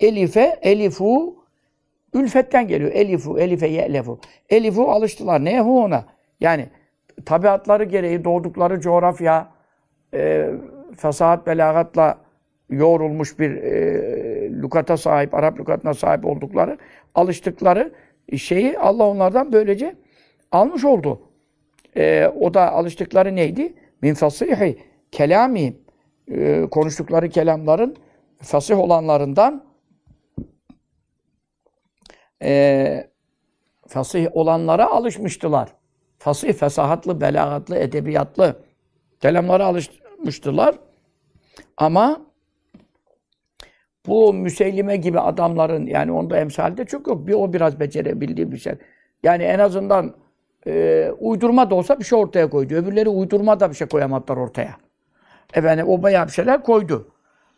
Elife, 0.00 0.58
elifu 0.62 1.36
ülfetten 2.14 2.68
geliyor. 2.68 2.92
Elifu, 2.92 3.38
elife, 3.38 3.66
ye'lefu. 3.66 4.20
Elifu 4.50 4.90
alıştılar. 4.90 5.44
Neye 5.44 5.60
hu 5.60 5.84
ona? 5.84 6.04
Yani 6.40 6.68
tabiatları 7.26 7.84
gereği 7.84 8.24
doğdukları 8.24 8.80
coğrafya, 8.80 9.52
e, 10.14 10.50
fesahat, 10.96 11.46
belagatla 11.46 12.18
yoğrulmuş 12.74 13.38
bir 13.38 13.50
e, 13.50 14.60
lukata 14.62 14.96
sahip, 14.96 15.34
Arap 15.34 15.60
lukatına 15.60 15.94
sahip 15.94 16.26
oldukları, 16.26 16.78
alıştıkları 17.14 17.92
şeyi 18.36 18.78
Allah 18.78 19.04
onlardan 19.04 19.52
böylece 19.52 19.96
almış 20.52 20.84
oldu. 20.84 21.20
E, 21.96 22.26
o 22.40 22.54
da 22.54 22.72
alıştıkları 22.72 23.36
neydi? 23.36 23.74
Min 24.02 24.14
fasihi 24.14 24.78
kelami 25.12 25.76
e, 26.28 26.62
konuştukları 26.70 27.28
kelamların 27.28 27.96
fasih 28.42 28.78
olanlarından 28.78 29.64
e, 32.42 33.10
fasih 33.88 34.36
olanlara 34.36 34.90
alışmıştılar. 34.90 35.68
Fasih, 36.18 36.52
fesahatlı, 36.52 37.20
belagatlı, 37.20 37.76
edebiyatlı 37.76 38.56
kelamlara 39.20 39.64
alışmıştılar. 39.64 40.74
Ama 41.76 42.23
bu 44.06 44.34
Müseylime 44.34 44.96
gibi 44.96 45.20
adamların 45.20 45.86
yani 45.86 46.12
onda 46.12 46.36
emsalde 46.38 46.84
çok 46.84 47.06
yok. 47.06 47.26
Bir 47.26 47.32
o 47.32 47.52
biraz 47.52 47.80
becerebildiği 47.80 48.52
bir 48.52 48.58
şey. 48.58 48.74
Yani 49.22 49.42
en 49.42 49.58
azından 49.58 50.14
e, 50.66 51.10
uydurma 51.18 51.70
da 51.70 51.74
olsa 51.74 51.98
bir 51.98 52.04
şey 52.04 52.18
ortaya 52.18 52.50
koydu. 52.50 52.74
Öbürleri 52.74 53.08
uydurma 53.08 53.60
da 53.60 53.70
bir 53.70 53.74
şey 53.74 53.88
koyamadılar 53.88 54.36
ortaya. 54.36 54.76
Efendim 55.54 55.88
o 55.88 56.02
bayağı 56.02 56.26
bir 56.26 56.32
şeyler 56.32 56.62
koydu. 56.62 57.08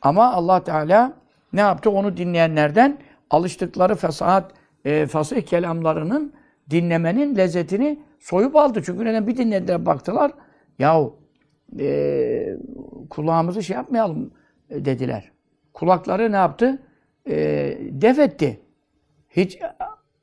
Ama 0.02 0.32
Allah 0.32 0.64
Teala 0.64 1.12
ne 1.52 1.60
yaptı? 1.60 1.90
Onu 1.90 2.16
dinleyenlerden 2.16 2.98
alıştıkları 3.30 3.94
fesahat, 3.94 4.52
e, 4.84 5.06
fasih 5.06 5.42
kelamlarının 5.42 6.32
dinlemenin 6.70 7.36
lezzetini 7.36 7.98
soyup 8.20 8.56
aldı. 8.56 8.82
Çünkü 8.86 9.04
neden 9.04 9.26
bir 9.26 9.36
dinlediler 9.36 9.86
baktılar. 9.86 10.32
Yahu 10.78 11.16
e, 11.80 12.56
kulağımızı 13.10 13.62
şey 13.62 13.76
yapmayalım 13.76 14.30
e, 14.70 14.84
dediler. 14.84 15.35
Kulakları 15.76 16.32
ne 16.32 16.36
yaptı? 16.36 16.82
E, 17.26 17.34
def 17.90 18.18
etti. 18.18 18.60
Hiç 19.30 19.58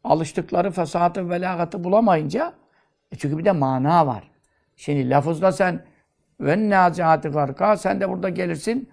alıştıkları 0.03 0.71
fesahatı, 0.71 1.29
velagatı 1.29 1.83
bulamayınca 1.83 2.53
e 3.11 3.15
çünkü 3.15 3.37
bir 3.37 3.45
de 3.45 3.51
mana 3.51 4.07
var. 4.07 4.31
Şimdi 4.75 5.09
lafızda 5.09 5.51
sen 5.51 5.85
ve 6.39 6.69
naziati 6.69 7.29
garka 7.29 7.77
sen 7.77 8.01
de 8.01 8.09
burada 8.09 8.29
gelirsin 8.29 8.89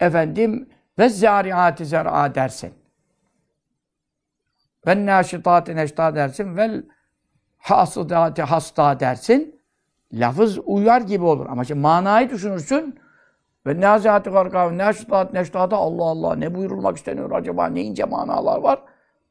efendim 0.00 0.68
ve 0.98 1.08
zariati 1.08 1.86
zer'a 1.86 2.34
dersin. 2.34 2.74
Ve 4.86 5.06
naşitati 5.06 5.76
neşta 5.76 6.14
dersin. 6.14 6.56
Vel 6.56 6.82
hasıdati 7.58 8.42
hasta 8.42 9.00
dersin. 9.00 9.60
Lafız 10.12 10.58
uyar 10.64 11.00
gibi 11.00 11.24
olur. 11.24 11.46
Ama 11.46 11.64
şimdi 11.64 11.80
manayı 11.80 12.30
düşünürsün. 12.30 12.98
Ve 13.66 13.80
nazihati 13.80 14.30
garka 14.30 14.70
ve 14.70 14.78
naşitat 14.78 15.32
neştada 15.32 15.76
Allah 15.76 16.04
Allah 16.04 16.36
ne 16.36 16.54
buyurulmak 16.54 16.96
isteniyor 16.96 17.30
acaba? 17.30 17.66
Ne 17.66 17.82
ince 17.82 18.04
manalar 18.04 18.58
var? 18.58 18.78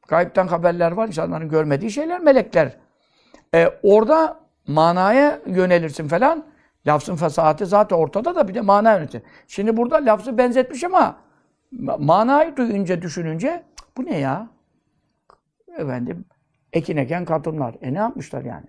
Gayipten 0.07 0.47
haberler 0.47 0.91
var. 0.91 1.07
insanların 1.07 1.49
görmediği 1.49 1.91
şeyler 1.91 2.19
melekler. 2.19 2.77
Ee, 3.55 3.69
orada 3.83 4.39
manaya 4.67 5.39
yönelirsin 5.45 6.07
falan. 6.07 6.45
Lafzın 6.87 7.15
fesahati 7.15 7.65
zaten 7.65 7.95
ortada 7.95 8.35
da 8.35 8.47
bir 8.47 8.53
de 8.53 8.61
mana 8.61 8.93
yönetir. 8.93 9.21
Şimdi 9.47 9.77
burada 9.77 9.95
lafzı 9.95 10.37
benzetmiş 10.37 10.83
ama 10.83 11.17
manayı 11.99 12.57
duyunca, 12.57 13.01
düşününce 13.01 13.63
bu 13.97 14.05
ne 14.05 14.19
ya? 14.19 14.47
efendim 15.77 16.25
ekin 16.73 16.97
eken 16.97 17.25
kadınlar. 17.25 17.75
E 17.81 17.93
ne 17.93 17.97
yapmışlar 17.97 18.45
yani? 18.45 18.65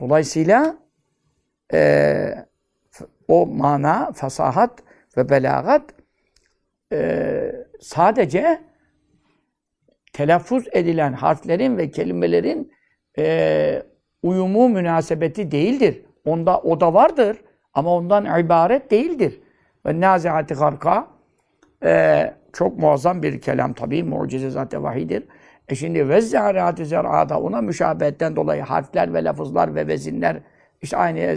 Dolayısıyla 0.00 0.76
e, 1.72 2.45
o 3.28 3.46
mana, 3.46 4.12
fasahat 4.12 4.82
ve 5.16 5.28
belagat 5.28 5.82
e, 6.92 7.52
sadece 7.80 8.60
telaffuz 10.12 10.64
edilen 10.72 11.12
harflerin 11.12 11.78
ve 11.78 11.90
kelimelerin 11.90 12.72
e, 13.18 13.82
uyumu, 14.22 14.68
münasebeti 14.68 15.50
değildir. 15.50 16.02
Onda 16.24 16.58
o 16.58 16.80
da 16.80 16.94
vardır 16.94 17.36
ama 17.74 17.94
ondan 17.94 18.40
ibaret 18.40 18.90
değildir. 18.90 19.40
Ve 19.86 20.00
naziati 20.00 20.54
harka 20.54 21.06
e, 21.84 22.34
çok 22.52 22.78
muazzam 22.78 23.22
bir 23.22 23.40
kelam 23.40 23.72
tabii, 23.72 24.02
mucize 24.04 24.50
zaten 24.50 24.82
vahidir. 24.82 25.24
E 25.68 25.74
şimdi 25.74 26.08
ve 26.08 26.20
zârâti 26.20 26.86
zer'âda 26.86 27.40
ona 27.40 27.60
müşabehetten 27.60 28.36
dolayı 28.36 28.62
harfler 28.62 29.14
ve 29.14 29.24
lafızlar 29.24 29.74
ve 29.74 29.86
vezinler 29.86 30.36
işte 30.82 30.96
aynı 30.96 31.18
e, 31.18 31.32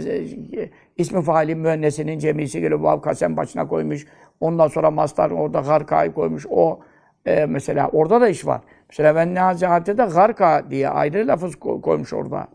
e, 0.62 0.70
ismi 0.96 1.22
faali 1.22 1.54
müennesinin 1.54 2.18
cemisi 2.18 2.60
geliyor. 2.60 2.80
Vav 2.80 3.00
kasem 3.00 3.36
başına 3.36 3.68
koymuş. 3.68 4.06
Ondan 4.40 4.68
sonra 4.68 4.90
mastar 4.90 5.30
orada 5.30 5.60
garkayı 5.60 6.12
koymuş. 6.12 6.46
O 6.50 6.80
e, 7.26 7.46
mesela 7.46 7.88
orada 7.92 8.20
da 8.20 8.28
iş 8.28 8.46
var. 8.46 8.60
Mesela 8.88 9.14
ben 9.14 9.34
nazihate 9.34 9.98
de 9.98 10.04
garka 10.04 10.70
diye 10.70 10.88
ayrı 10.88 11.28
lafız 11.28 11.56
koymuş 11.56 12.12
orada. 12.12 12.48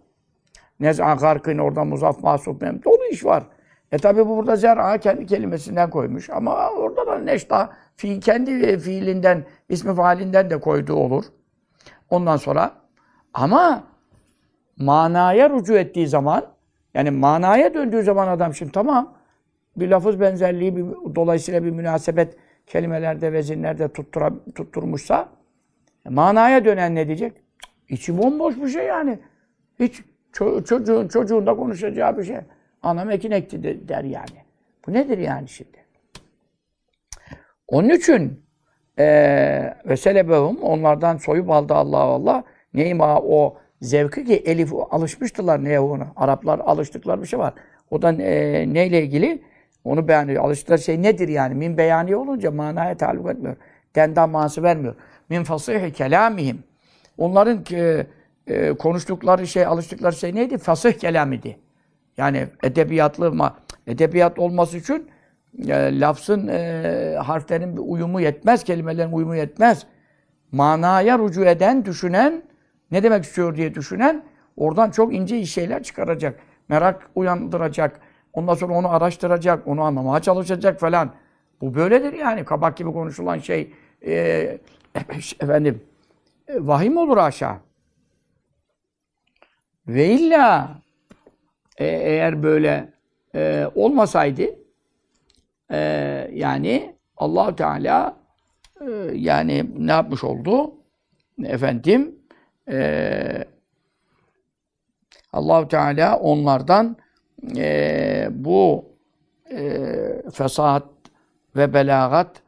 Nez'a 0.79 1.13
garkın 1.13 1.57
orada 1.57 1.83
muzaf 1.83 2.23
mahsup 2.23 2.61
mem. 2.61 2.83
Dolu 2.83 3.05
iş 3.11 3.25
var. 3.25 3.43
E 3.91 3.97
tabi 3.97 4.27
bu 4.27 4.37
burada 4.37 4.55
zer'a 4.55 4.97
kendi 4.97 5.25
kelimesinden 5.25 5.89
koymuş. 5.89 6.29
Ama 6.29 6.69
orada 6.69 7.07
da 7.07 7.19
neşta 7.19 7.73
fi, 7.95 8.19
kendi 8.19 8.79
fiilinden, 8.79 9.45
ismi 9.69 9.95
faalinden 9.95 10.49
de 10.49 10.59
koyduğu 10.59 10.95
olur. 10.95 11.25
Ondan 12.09 12.37
sonra 12.37 12.71
ama 13.33 13.83
manaya 14.77 15.49
rücu 15.49 15.77
ettiği 15.77 16.07
zaman 16.07 16.45
yani 16.95 17.11
manaya 17.11 17.73
döndüğü 17.73 18.03
zaman 18.03 18.27
adam 18.27 18.53
şimdi 18.53 18.71
tamam 18.71 19.13
bir 19.77 19.87
lafız 19.87 20.19
benzerliği 20.19 20.75
bir, 20.75 20.85
dolayısıyla 21.15 21.63
bir 21.63 21.69
münasebet 21.69 22.37
kelimelerde, 22.67 23.33
vezinlerde 23.33 23.87
tuttura, 23.87 24.33
tutturmuşsa 24.55 25.29
e, 26.05 26.09
manaya 26.09 26.65
dönen 26.65 26.95
ne 26.95 27.07
diyecek? 27.07 27.33
İçi 27.89 28.17
bomboş 28.17 28.57
bir 28.57 28.67
şey 28.67 28.85
yani. 28.85 29.19
Hiç 29.79 30.01
ço 30.33 30.63
çocuğun 30.63 31.07
çocuğunda 31.07 31.55
konuşacağı 31.55 32.17
bir 32.17 32.23
şey. 32.23 32.37
Anam 32.83 33.11
ekin 33.11 33.31
ekti 33.31 33.63
de, 33.63 33.87
der 33.87 34.03
yani. 34.03 34.45
Bu 34.87 34.93
nedir 34.93 35.17
yani 35.17 35.47
şimdi? 35.47 35.85
Onun 37.67 37.89
için 37.89 38.45
e, 38.99 39.05
ve 39.85 39.97
selebehum 39.97 40.57
onlardan 40.57 41.17
soyup 41.17 41.49
aldı 41.49 41.73
Allah 41.73 41.97
Allah. 41.97 42.43
Neyma 42.73 43.19
o 43.21 43.57
zevki 43.81 44.25
ki 44.25 44.35
Elif 44.35 44.73
alışmıştılar 44.91 45.63
neye 45.63 45.79
ona. 45.79 46.07
Araplar 46.15 46.59
alıştıkları 46.59 47.21
bir 47.21 47.27
şey 47.27 47.39
var. 47.39 47.53
O 47.91 48.01
da 48.01 48.11
e, 48.11 48.73
neyle 48.73 49.03
ilgili? 49.03 49.41
Onu 49.83 50.07
beğeniyor. 50.07 50.43
Alıştıkları 50.43 50.79
şey 50.79 51.01
nedir 51.01 51.27
yani? 51.27 51.55
Min 51.55 51.77
beyani 51.77 52.15
olunca 52.15 52.51
manaya 52.51 52.97
taluk 52.97 53.31
etmiyor. 53.31 53.55
Dendan 53.95 54.29
manası 54.29 54.63
vermiyor. 54.63 54.95
Min 55.29 55.43
fasihi 55.43 55.93
kelamihim. 55.93 56.63
Onların 57.17 57.63
e, 57.71 58.07
e, 58.47 58.73
konuştukları 58.73 59.47
şey, 59.47 59.65
alıştıkları 59.65 60.15
şey 60.15 60.35
neydi? 60.35 60.57
Fasih 60.57 60.93
kelam. 60.93 61.33
Yani 62.17 62.47
edebiyatlı, 62.63 63.31
ma 63.33 63.57
edebiyat 63.87 64.39
olması 64.39 64.77
için 64.77 65.09
e, 65.67 65.99
lafzın, 65.99 66.47
e, 66.47 67.15
harflerin 67.23 67.77
bir 67.77 67.81
uyumu 67.85 68.21
yetmez, 68.21 68.63
kelimelerin 68.63 69.11
uyumu 69.11 69.35
yetmez. 69.35 69.85
Manaya 70.51 71.19
rücu 71.19 71.45
eden, 71.45 71.85
düşünen, 71.85 72.43
ne 72.91 73.03
demek 73.03 73.23
istiyor 73.23 73.55
diye 73.55 73.75
düşünen, 73.75 74.23
oradan 74.57 74.91
çok 74.91 75.13
ince 75.13 75.45
şeyler 75.45 75.83
çıkaracak. 75.83 76.39
Merak 76.69 77.09
uyandıracak. 77.15 77.99
Ondan 78.33 78.53
sonra 78.53 78.73
onu 78.73 78.89
araştıracak, 78.89 79.67
onu 79.67 79.81
anlamaya 79.81 80.21
çalışacak 80.21 80.79
falan. 80.79 81.13
Bu 81.61 81.75
böyledir 81.75 82.13
yani. 82.13 82.45
Kabak 82.45 82.77
gibi 82.77 82.91
konuşulan 82.91 83.37
şey, 83.37 83.73
e, 84.05 84.13
efendim, 85.39 85.83
e, 86.47 86.67
vahim 86.67 86.97
olur 86.97 87.17
aşağı. 87.17 87.57
Ve 89.87 90.07
illa 90.07 90.75
e, 91.77 91.85
eğer 91.85 92.43
böyle 92.43 92.93
e, 93.35 93.65
olmasaydı 93.75 94.43
e, 95.71 95.77
yani 96.33 96.95
allah 97.17 97.55
Teala 97.55 98.17
e, 98.81 98.85
yani 99.13 99.65
ne 99.77 99.91
yapmış 99.91 100.23
oldu? 100.23 100.73
Efendim 101.43 102.15
e, 102.69 103.45
allah 105.33 105.67
Teala 105.67 106.19
onlardan 106.19 106.97
e, 107.57 108.27
bu 108.31 108.85
e, 109.51 109.81
fesahat 110.33 110.83
ve 111.55 111.73
belagat 111.73 112.41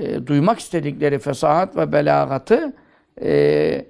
e, 0.00 0.26
duymak 0.26 0.58
istedikleri 0.58 1.18
fesahat 1.18 1.76
ve 1.76 1.92
belagatı 1.92 2.72
e, 3.22 3.84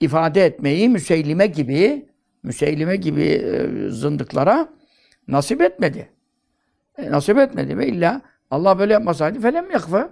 ifade 0.00 0.44
etmeyi 0.44 0.88
Müseylime 0.88 1.46
gibi 1.46 2.06
Müseylime 2.42 2.96
gibi 2.96 3.22
e, 3.22 3.68
zındıklara 3.90 4.68
nasip 5.28 5.60
etmedi. 5.60 6.08
E, 6.98 7.10
nasip 7.10 7.38
etmedi 7.38 7.78
ve 7.78 7.86
illa 7.86 8.20
Allah 8.50 8.78
böyle 8.78 8.92
yapmasaydı 8.92 9.40
felem 9.40 9.70
yakfe 9.70 10.08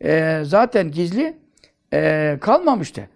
e, 0.00 0.40
zaten 0.44 0.90
gizli 0.90 1.36
e, 1.92 2.38
kalmamıştı. 2.40 3.08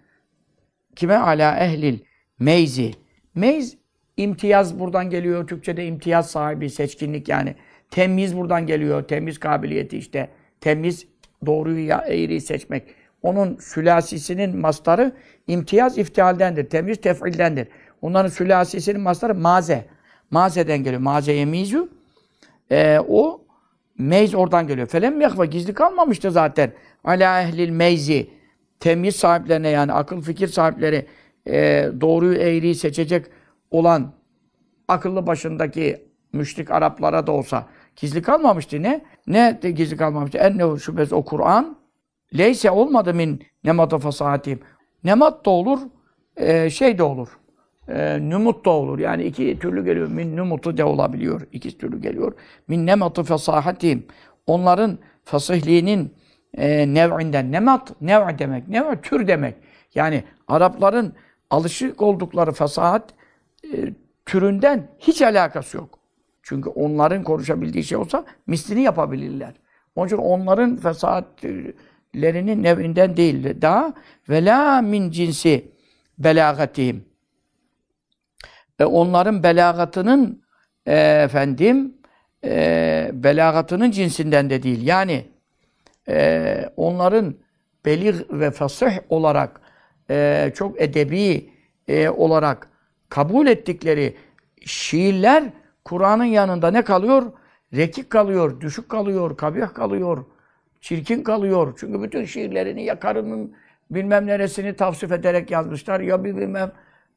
Kime 0.97 1.15
ala 1.15 1.57
ehlil 1.57 1.99
meyzi. 2.39 2.91
Meyz 3.35 3.77
imtiyaz 4.17 4.79
buradan 4.79 5.09
geliyor. 5.09 5.47
Türkçede 5.47 5.85
imtiyaz 5.85 6.31
sahibi, 6.31 6.69
seçkinlik 6.69 7.29
yani. 7.29 7.55
Temiz 7.91 8.37
buradan 8.37 8.65
geliyor. 8.65 9.03
Temiz 9.03 9.39
kabiliyeti 9.39 9.97
işte. 9.97 10.29
Temiz 10.61 11.07
doğruyu 11.45 11.87
ya 11.87 12.05
eğriyi 12.07 12.41
seçmek. 12.41 12.83
Onun 13.21 13.55
sülasisinin 13.55 14.57
mastarı 14.57 15.11
imtiyaz 15.47 15.97
iftihaldendir. 15.97 16.69
Temiz 16.69 17.01
tef'ildendir. 17.01 17.67
Onların 18.01 18.29
sülasisinin 18.29 19.01
mastarı 19.01 19.35
maze. 19.35 19.85
Mazeden 20.31 20.83
geliyor. 20.83 21.01
Maze 21.01 21.33
yemizu. 21.33 21.89
Ee, 22.71 22.99
o 23.07 23.41
meyz 23.97 24.35
oradan 24.35 24.67
geliyor. 24.67 24.87
Felem 24.87 25.21
yakva 25.21 25.45
gizli 25.45 25.73
kalmamıştı 25.73 26.31
zaten. 26.31 26.71
Ala 27.03 27.41
ehlil 27.41 27.69
meyzi. 27.69 28.36
Temiz 28.79 29.15
sahiplerine 29.15 29.69
yani 29.69 29.93
akıl 29.93 30.21
fikir 30.21 30.47
sahipleri 30.47 31.05
e, 31.47 31.89
doğruyu 32.01 32.37
eğriyi 32.37 32.75
seçecek 32.75 33.25
olan 33.71 34.13
akıllı 34.87 35.27
başındaki 35.27 36.07
müşrik 36.33 36.71
Araplara 36.71 37.27
da 37.27 37.31
olsa 37.31 37.65
gizli 37.95 38.21
kalmamıştı. 38.21 38.83
Ne? 38.83 39.01
Ne 39.27 39.59
de 39.61 39.71
gizli 39.71 39.97
kalmamıştı? 39.97 40.37
Ennehu 40.37 40.79
şüphesiz 40.79 41.13
o 41.13 41.25
Kur'an 41.25 41.77
leyse 42.37 42.71
olmadı 42.71 43.13
min 43.13 43.43
nemata 43.63 43.97
fasahatim. 43.97 44.59
Nemat 45.03 45.45
da 45.45 45.49
olur, 45.49 45.79
e, 46.37 46.69
şey 46.69 46.97
de 46.97 47.03
olur. 47.03 47.27
E, 47.89 48.29
numut 48.29 48.65
da 48.65 48.69
olur. 48.69 48.99
Yani 48.99 49.23
iki 49.23 49.59
türlü 49.59 49.85
geliyor. 49.85 50.07
Min 50.07 50.37
numutu 50.37 50.77
de 50.77 50.83
olabiliyor. 50.83 51.41
İki 51.51 51.77
türlü 51.77 52.01
geliyor. 52.01 52.33
Min 52.67 52.85
nematı 52.85 53.23
fesahatim. 53.23 54.05
Onların 54.47 54.97
fasihliğinin 55.23 56.13
e, 56.53 56.93
nev'inden. 56.93 57.51
Nemat, 57.51 58.01
nev 58.01 58.39
demek. 58.39 58.67
Nev 58.67 59.01
tür 59.01 59.27
demek. 59.27 59.55
Yani 59.95 60.23
Arapların 60.47 61.13
alışık 61.49 62.01
oldukları 62.01 62.51
fasahat 62.51 63.13
e, 63.63 63.93
türünden 64.25 64.87
hiç 64.99 65.21
alakası 65.21 65.77
yok. 65.77 65.99
Çünkü 66.43 66.69
onların 66.69 67.23
konuşabildiği 67.23 67.83
şey 67.83 67.97
olsa 67.97 68.25
mislini 68.47 68.81
yapabilirler. 68.81 69.53
Onun 69.95 70.07
için 70.07 70.17
onların 70.17 70.77
fesahatlerinin 70.77 72.63
nevinden 72.63 73.17
değildir. 73.17 73.61
Daha 73.61 73.93
ve 74.29 74.45
la 74.45 74.81
min 74.81 75.11
cinsi 75.11 75.71
belagatihim. 76.17 77.05
E, 78.79 78.85
onların 78.85 79.43
belagatının 79.43 80.43
e, 80.85 80.97
efendim 80.99 81.97
e, 82.43 83.11
belagatının 83.13 83.91
cinsinden 83.91 84.49
de 84.49 84.63
değil. 84.63 84.87
Yani 84.87 85.25
e, 86.09 86.69
onların 86.77 87.35
belir 87.85 88.25
ve 88.29 88.51
fasih 88.51 88.91
olarak 89.09 89.61
e, 90.09 90.51
çok 90.55 90.81
edebi 90.81 91.49
e, 91.87 92.09
olarak 92.09 92.69
kabul 93.09 93.47
ettikleri 93.47 94.15
şiirler 94.65 95.43
Kur'an'ın 95.85 96.23
yanında 96.23 96.71
ne 96.71 96.81
kalıyor? 96.81 97.31
Rekik 97.75 98.09
kalıyor, 98.09 98.61
düşük 98.61 98.89
kalıyor, 98.89 99.37
kabih 99.37 99.73
kalıyor, 99.73 100.25
çirkin 100.81 101.23
kalıyor. 101.23 101.73
Çünkü 101.79 102.01
bütün 102.01 102.25
şiirlerini 102.25 102.83
ya 102.83 102.99
karının 102.99 103.55
bilmem 103.91 104.27
neresini 104.27 104.75
tavsif 104.75 105.11
ederek 105.11 105.51
yazmışlar 105.51 105.99
ya 105.99 106.23
bir 106.23 106.37
bilmem 106.37 106.71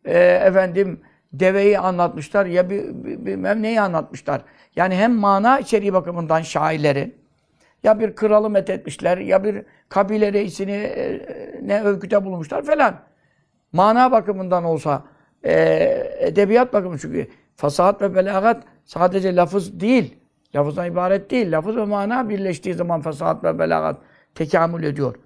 e, 0.04 0.18
efendim 0.18 1.00
deveyi 1.32 1.78
anlatmışlar 1.78 2.46
ya 2.46 2.70
bir, 2.70 3.04
bir 3.04 3.26
bilmem 3.26 3.62
neyi 3.62 3.80
anlatmışlar. 3.80 4.42
Yani 4.76 4.94
hem 4.94 5.14
mana 5.14 5.58
içeriği 5.58 5.92
bakımından 5.92 6.42
şairleri 6.42 7.19
ya 7.82 8.00
bir 8.00 8.14
kralı 8.14 8.50
methetmişler 8.50 9.18
ya 9.18 9.44
bir 9.44 9.62
kabile 9.88 10.32
reisini 10.32 10.72
e, 10.72 11.20
ne 11.62 11.82
övgüde 11.82 12.24
bulmuşlar 12.24 12.62
falan. 12.62 13.00
Mana 13.72 14.12
bakımından 14.12 14.64
olsa 14.64 15.04
e, 15.44 15.52
edebiyat 16.18 16.72
bakımı 16.72 16.98
çünkü 16.98 17.28
fasahat 17.56 18.02
ve 18.02 18.14
belagat 18.14 18.62
sadece 18.84 19.36
lafız 19.36 19.80
değil. 19.80 20.16
Lafızdan 20.54 20.86
ibaret 20.86 21.30
değil. 21.30 21.52
Lafız 21.52 21.76
ve 21.76 21.84
mana 21.84 22.28
birleştiği 22.28 22.74
zaman 22.74 23.00
fasahat 23.00 23.44
ve 23.44 23.58
belagat 23.58 23.98
tekamül 24.34 24.82
ediyor. 24.82 25.16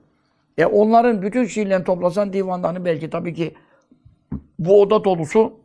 E 0.58 0.66
onların 0.66 1.22
bütün 1.22 1.44
şiirlerini 1.44 1.84
toplasan 1.84 2.32
divanlarını 2.32 2.84
belki 2.84 3.10
tabii 3.10 3.34
ki 3.34 3.54
bu 4.58 4.80
oda 4.80 5.04
dolusu 5.04 5.60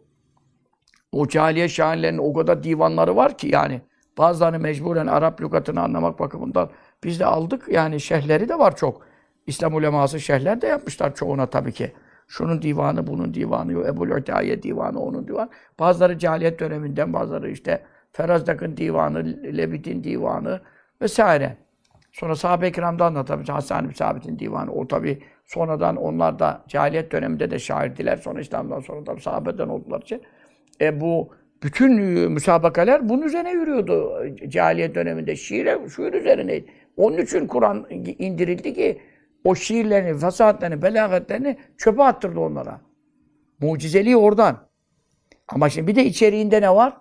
o 1.12 1.28
cahiliye 1.28 1.69
şairlerinin 1.69 2.17
o 2.17 2.34
kadar 2.34 2.63
divanları 2.63 3.15
var 3.15 3.38
ki 3.38 3.47
yani 3.47 3.82
bazılarını 4.19 4.60
mecburen 4.60 5.08
Arap 5.08 5.41
lügatını 5.41 5.82
anlamak 5.82 6.19
bakımından 6.19 6.69
biz 7.03 7.19
de 7.19 7.25
aldık. 7.25 7.67
Yani 7.71 7.99
şehirleri 7.99 8.49
de 8.49 8.60
var 8.60 8.75
çok. 8.75 9.01
İslam 9.47 9.73
uleması 9.73 10.19
şerhler 10.19 10.62
de 10.62 10.67
yapmışlar 10.67 11.15
çoğuna 11.15 11.45
tabii 11.45 11.73
ki. 11.73 11.93
Şunun 12.27 12.62
divanı, 12.62 13.08
bunun 13.08 13.34
divanı, 13.34 13.71
yok. 13.71 13.88
Ebu'l 13.88 14.10
Ütaye 14.10 14.63
divanı, 14.63 14.99
onun 14.99 15.27
divanı. 15.27 15.49
Bazıları 15.79 16.17
cahiliyet 16.17 16.60
döneminden, 16.60 17.13
bazıları 17.13 17.51
işte 17.51 17.84
Ferazdak'ın 18.12 18.77
divanı, 18.77 19.25
Levit'in 19.58 20.03
divanı 20.03 20.62
vesaire. 21.01 21.58
Sonra 22.12 22.36
sahabe-i 22.36 22.71
kiramdan 22.71 23.15
da 23.15 23.25
tabii 23.25 23.45
Hasan 23.45 23.89
bin 23.89 23.93
Sabit'in 23.93 24.39
divanı. 24.39 24.71
O 24.71 24.88
tabii 24.88 25.23
sonradan 25.45 25.95
onlar 25.95 26.39
da 26.39 26.63
cahiliyet 26.67 27.12
döneminde 27.12 27.51
de 27.51 27.60
şairdiler. 27.60 28.17
Sonra 28.17 28.41
İslam'dan 28.41 28.79
sonra 28.79 29.03
tabii 29.03 29.21
sahabeden 29.21 29.67
oldular 29.67 30.01
için. 30.01 30.21
E 30.82 31.01
bu 31.01 31.29
bütün 31.63 31.98
e, 31.98 32.28
müsabakalar 32.28 33.10
bunun 33.10 33.22
üzerine 33.22 33.52
yürüyordu 33.52 34.24
cahiliyet 34.48 34.95
döneminde. 34.95 35.36
Şiire, 35.36 35.80
şiir 35.95 36.13
üzerine. 36.13 36.62
Onun 36.98 37.17
için 37.17 37.48
Kur'an 37.48 37.88
indirildi 38.19 38.74
ki 38.74 39.02
o 39.43 39.56
şiirlerini, 39.56 40.19
fasahatlerini, 40.19 40.82
belagatlerini 40.82 41.58
çöpe 41.78 42.04
attırdı 42.04 42.39
onlara. 42.39 42.82
Mucizeliği 43.60 44.17
oradan. 44.17 44.58
Ama 45.48 45.69
şimdi 45.69 45.88
bir 45.88 45.95
de 45.95 46.06
içeriğinde 46.06 46.62
ne 46.62 46.76
var? 46.76 46.98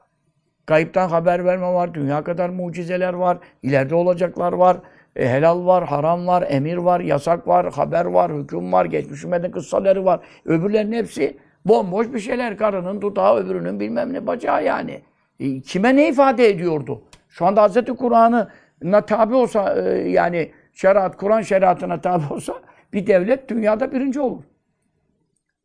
Gayipten 0.67 1.09
haber 1.09 1.45
verme 1.45 1.67
var, 1.67 1.95
dünya 1.95 2.25
kadar 2.25 2.49
mucizeler 2.49 3.15
var, 3.15 3.39
ileride 3.63 3.95
olacaklar 3.95 4.53
var, 4.53 4.77
e, 5.17 5.29
helal 5.29 5.67
var, 5.67 5.85
haram 5.85 6.27
var, 6.27 6.45
emir 6.49 6.77
var, 6.77 7.01
yasak 7.01 7.49
var, 7.49 7.73
haber 7.73 8.05
var, 8.05 8.33
hüküm 8.33 8.73
var, 8.73 8.85
geçmiş 8.85 9.25
ümmetin 9.25 9.51
kıssaları 9.51 10.05
var. 10.05 10.21
Öbürlerinin 10.45 10.97
hepsi 10.97 11.37
bomboş 11.65 12.13
bir 12.13 12.21
şeyler. 12.21 12.57
Karının 12.57 13.01
dudağı, 13.01 13.37
öbürünün 13.37 13.81
bilmem 13.81 14.13
ne 14.13 14.27
bacağı 14.27 14.65
yani. 14.65 15.03
E, 15.41 15.61
kime 15.61 15.97
ne 15.97 16.09
ifade 16.09 16.49
ediyordu? 16.49 17.03
Şu 17.29 17.47
anda 17.47 17.69
Hz. 17.69 17.97
Kur'an'ına 17.99 19.07
tabi 19.07 19.35
olsa 19.35 19.75
e, 19.75 20.11
yani 20.11 20.51
şeriat, 20.73 21.17
Kur'an 21.17 21.43
şeriatına 21.43 22.01
tabi 22.01 22.35
olsa 22.35 22.55
bir 22.93 23.07
devlet 23.07 23.49
dünyada 23.49 23.93
birinci 23.93 24.21
olur. 24.21 24.43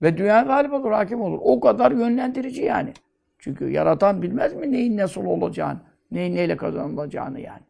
Ve 0.01 0.17
dünya 0.17 0.41
galip 0.41 0.73
olur, 0.73 0.91
hakim 0.91 1.21
olur. 1.21 1.39
O 1.41 1.59
kadar 1.59 1.91
yönlendirici 1.91 2.61
yani. 2.61 2.93
Çünkü 3.39 3.69
yaratan 3.69 4.21
bilmez 4.21 4.53
mi 4.53 4.71
neyin 4.71 4.97
nasıl 4.97 5.25
olacağını, 5.25 5.79
neyin 6.11 6.35
neyle 6.35 6.57
kazanılacağını 6.57 7.39
yani. 7.39 7.61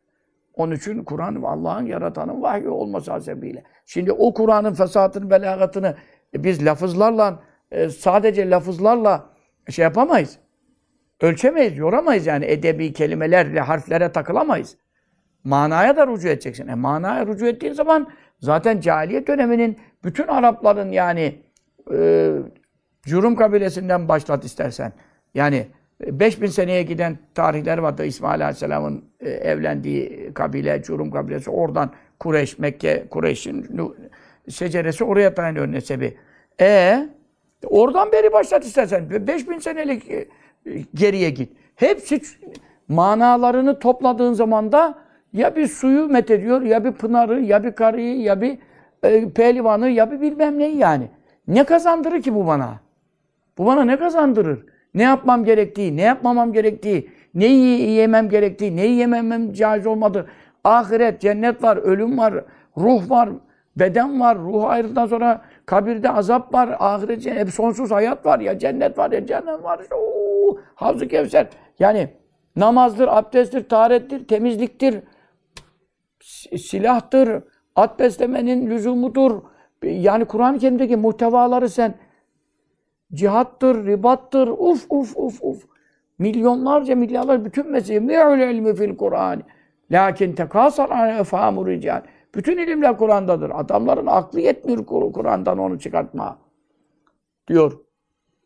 Onun 0.54 0.76
için 0.76 1.04
Kur'an 1.04 1.36
Allah'ın 1.36 1.86
yaratanın 1.86 2.42
vahyi 2.42 2.70
olması 2.70 3.12
hasebiyle. 3.12 3.64
Şimdi 3.86 4.12
o 4.12 4.34
Kur'an'ın 4.34 4.74
fesatını, 4.74 5.30
belagatını 5.30 5.96
biz 6.34 6.66
lafızlarla, 6.66 7.40
e, 7.74 7.90
sadece 7.90 8.50
lafızlarla 8.50 9.30
şey 9.70 9.84
yapamayız. 9.84 10.40
Ölçemeyiz, 11.22 11.78
yoramayız 11.78 12.28
yani. 12.28 12.46
Edebi 12.46 12.94
kelimelerle, 12.94 13.60
harflere 13.60 14.12
takılamayız. 14.12 14.78
Manaya 15.44 15.98
da 15.98 16.08
rücu 16.08 16.28
edeceksin. 16.28 16.68
E 16.68 16.76
manaya 16.76 17.28
rücu 17.28 17.46
ettiğin 17.46 17.74
zaman 17.74 18.12
zaten 18.40 18.80
cahiliyet 18.80 19.28
döneminin 19.28 19.78
bütün 20.04 20.28
Arapların 20.28 20.92
yani 20.92 21.42
e, 21.94 22.32
Curum 23.02 23.36
kabilesinden 23.36 24.08
başlat 24.08 24.46
istersen. 24.46 24.94
Yani 25.34 25.68
5000 26.02 26.48
seneye 26.48 26.84
giden 26.84 27.18
tarihler 27.36 27.78
vardı. 27.78 28.06
İsmail 28.06 28.42
Aleyhisselam'ın 28.42 29.06
e, 29.20 29.30
evlendiği 29.30 30.34
kabile, 30.34 30.82
Curum 30.84 31.12
kabilesi. 31.12 31.50
Oradan 31.50 31.92
Kureyş, 32.20 32.60
Mekke, 32.60 33.08
Kureyş'in 33.10 33.68
seceresi 34.50 35.04
oraya 35.04 35.38
dayanıyor 35.38 35.72
nesebi. 35.72 36.18
E 36.62 37.00
oradan 37.68 38.12
beri 38.12 38.34
başlat 38.34 38.66
istersen. 38.66 39.28
5000 39.28 39.60
senelik 39.60 40.12
e, 40.12 40.28
geriye 40.94 41.30
git. 41.30 41.52
Hepsi 41.76 42.22
manalarını 42.88 43.80
topladığın 43.80 44.34
zaman 44.34 44.72
da 44.72 44.96
ya 45.34 45.56
bir 45.56 45.68
suyu 45.68 46.08
methediyor, 46.08 46.62
ya 46.62 46.86
bir 46.86 46.92
pınarı, 46.92 47.42
ya 47.42 47.64
bir 47.64 47.72
karıyı, 47.72 48.22
ya 48.22 48.42
bir 48.42 48.58
e, 49.04 49.30
pehlivanı, 49.30 49.90
ya 49.90 50.12
bir 50.12 50.22
bilmem 50.22 50.60
neyi 50.60 50.78
yani. 50.78 51.08
Ne 51.48 51.64
kazandırır 51.64 52.22
ki 52.22 52.36
bu 52.36 52.48
bana? 52.48 52.80
Bu 53.58 53.66
bana 53.66 53.86
ne 53.86 53.98
kazandırır? 53.98 54.66
Ne 54.94 55.04
yapmam 55.04 55.46
gerektiği, 55.46 55.98
ne 55.98 56.02
yapmamam 56.02 56.54
gerektiği, 56.54 57.10
neyi 57.34 57.90
yemem 57.92 58.30
gerektiği, 58.30 58.76
neyi 58.76 58.96
yememem 58.96 59.54
caiz 59.54 59.88
olmadı. 59.88 60.28
Ahiret, 60.64 61.22
cennet 61.22 61.64
var, 61.64 61.78
ölüm 61.78 62.18
var, 62.18 62.34
ruh 62.78 63.10
var, 63.10 63.30
beden 63.76 64.20
var, 64.20 64.38
ruh 64.38 64.64
ayrıldıktan 64.64 65.08
sonra 65.08 65.42
kabirde 65.66 66.10
azap 66.10 66.54
var, 66.54 66.76
ahiret, 66.80 67.26
hep 67.26 67.50
sonsuz 67.50 67.92
hayat 67.92 68.26
var, 68.26 68.40
ya 68.40 68.60
cennet 68.60 68.98
var, 68.98 69.12
ya 69.12 69.26
cennet 69.26 69.64
var. 69.64 69.80
Oo, 69.92 70.58
Havzu 70.76 71.08
Kevser. 71.08 71.48
Yani 71.80 72.10
namazdır, 72.56 73.08
abdesttir, 73.08 73.70
taharettir, 73.70 74.28
temizliktir, 74.28 75.00
silahtır, 76.58 77.44
at 77.76 78.00
beslemenin 78.00 78.70
lüzumudur. 78.70 79.42
Yani 79.84 80.26
Kur'an-ı 80.26 80.60
Kerim'deki 80.60 80.98
muhtevaları 80.98 81.70
sen 81.70 81.96
cihattır, 83.14 83.86
ribattır, 83.86 84.48
uf 84.48 84.86
uf 84.90 85.18
uf 85.18 85.44
uf. 85.44 85.64
Milyonlarca 86.20 86.96
milyarlar 86.96 87.46
bütün 87.46 87.72
mesele 87.72 88.00
mi'ul 88.00 88.40
ilmi 88.40 88.76
fil 88.76 88.98
Kur'an. 88.98 89.44
Lakin 89.92 90.34
tekasar 90.34 90.90
an 90.90 91.10
efhamu 91.10 91.68
rical. 91.68 92.02
Bütün 92.36 92.58
ilimler 92.58 92.98
Kur'an'dadır. 92.98 93.52
Adamların 93.54 94.06
aklı 94.06 94.40
yetmiyor 94.40 94.86
Kur'an'dan 94.86 95.58
onu 95.58 95.80
çıkartma. 95.80 96.38
Diyor. 97.48 97.80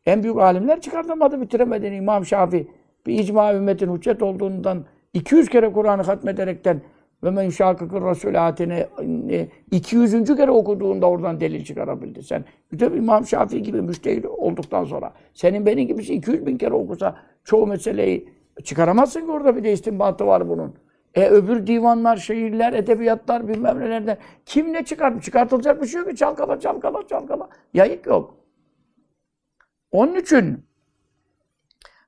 En 0.06 0.24
büyük 0.24 0.38
alimler 0.38 0.82
çıkartamadı, 0.82 1.42
bitiremedi 1.42 1.86
İmam 1.86 2.26
Şafii. 2.26 2.68
Bir 3.06 3.20
icma 3.20 3.54
ümmetin 3.54 3.96
hüccet 3.96 4.24
olduğundan 4.24 4.86
200 5.14 5.50
kere 5.50 5.72
Kur'an'ı 5.72 6.02
hatmederekten 6.02 6.82
ve 7.24 7.32
men 7.32 7.50
şakıkır 7.50 8.02
resulatine 8.02 8.88
200. 9.72 10.36
kere 10.36 10.52
okuduğunda 10.52 11.10
oradan 11.10 11.40
delil 11.40 11.64
çıkarabildi. 11.64 12.24
Sen 12.24 12.46
bir 12.72 12.92
İmam 12.92 13.26
Şafii 13.26 13.64
gibi 13.64 13.82
müştehit 13.82 14.26
olduktan 14.26 14.84
sonra 14.84 15.14
senin 15.34 15.66
benim 15.66 15.88
gibisi 15.88 16.14
200 16.14 16.46
bin 16.46 16.58
kere 16.58 16.74
okusa 16.74 17.16
çoğu 17.44 17.68
meseleyi 17.68 18.30
çıkaramazsın 18.64 19.22
ki 19.22 19.32
orada 19.32 19.56
bir 19.56 19.64
de 19.64 19.74
istinbatı 19.74 20.28
var 20.28 20.50
bunun. 20.50 20.74
E 21.16 21.30
öbür 21.30 21.68
divanlar, 21.68 22.18
şehirler, 22.18 22.74
edebiyatlar 22.74 23.48
bilmem 23.48 23.80
nelerden 23.80 24.18
kim 24.46 24.74
ne 24.74 24.86
çıkart? 24.86 25.24
Çıkartılacak 25.24 25.82
bir 25.82 25.88
şey 25.88 26.02
yok 26.02 26.10
ki. 26.10 26.16
Çalkala, 26.16 26.60
çalkala, 26.60 27.08
çalkala. 27.08 27.50
Yayık 27.74 28.06
yok. 28.06 28.38
Onun 29.92 30.16
için 30.16 30.66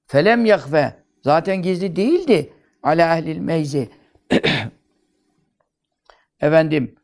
felem 0.07 0.45
yakfe 0.45 0.93
zaten 1.21 1.61
gizli 1.61 1.95
değildi 1.95 2.53
ala 2.83 3.17
ehlil 3.17 3.39
meyzi 3.39 3.89
efendim 6.41 6.95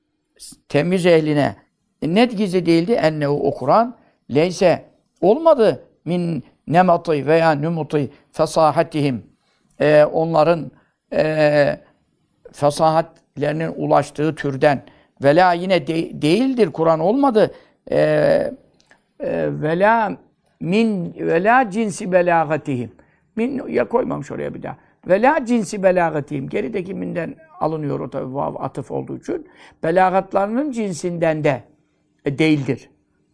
temiz 0.70 1.06
ehline 1.06 1.56
net 2.02 2.38
gizli 2.38 2.66
değildi 2.66 2.92
enne 2.92 3.28
o 3.28 3.54
Kur'an 3.54 3.98
leyse 4.34 4.86
olmadı 5.22 5.88
min 6.06 6.44
nematı 6.68 7.12
veya 7.12 7.56
numutu 7.56 8.00
fesahatihim 8.32 9.36
ee, 9.80 10.06
onların 10.06 10.72
e, 11.14 11.80
fesahatlerinin 12.52 13.74
ulaştığı 13.76 14.36
türden. 14.36 14.84
Vela 15.24 15.54
yine 15.54 15.88
de, 15.88 16.22
değildir 16.22 16.72
Kur'an 16.72 17.00
olmadı. 17.00 17.54
E, 17.92 17.98
e, 19.20 19.48
vela 19.62 20.18
min 20.60 21.16
vela 21.20 21.72
cinsi 21.72 22.12
belagatihim. 22.12 22.92
Min 23.36 23.68
ya 23.68 23.90
koymamış 23.90 24.32
oraya 24.32 24.54
bir 24.54 24.64
daha. 24.64 24.78
Vela 25.08 25.46
cinsi 25.46 25.84
belagatihim. 25.84 26.50
Gerideki 26.50 26.94
minden 26.94 27.36
alınıyor 27.60 28.00
o 28.00 28.10
tabi 28.10 28.36
vav 28.36 28.56
atıf 28.56 28.92
olduğu 28.92 29.18
için. 29.18 29.48
Belagatlarının 29.84 30.72
cinsinden 30.72 31.44
de 31.44 31.64
e, 32.26 32.38
değildir. 32.38 32.90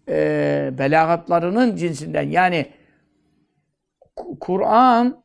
E, 0.09 0.69
belagatlarının 0.77 1.75
cinsinden 1.75 2.29
yani 2.29 2.65
Kur'an 4.39 5.23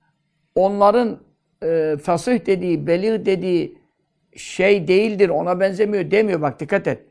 onların 0.54 1.18
e, 1.62 1.96
fasih 2.02 2.46
dediği, 2.46 2.86
belir 2.86 3.26
dediği 3.26 3.78
şey 4.36 4.88
değildir, 4.88 5.28
ona 5.28 5.60
benzemiyor 5.60 6.10
demiyor. 6.10 6.42
Bak 6.42 6.60
dikkat 6.60 6.86
et. 6.86 7.02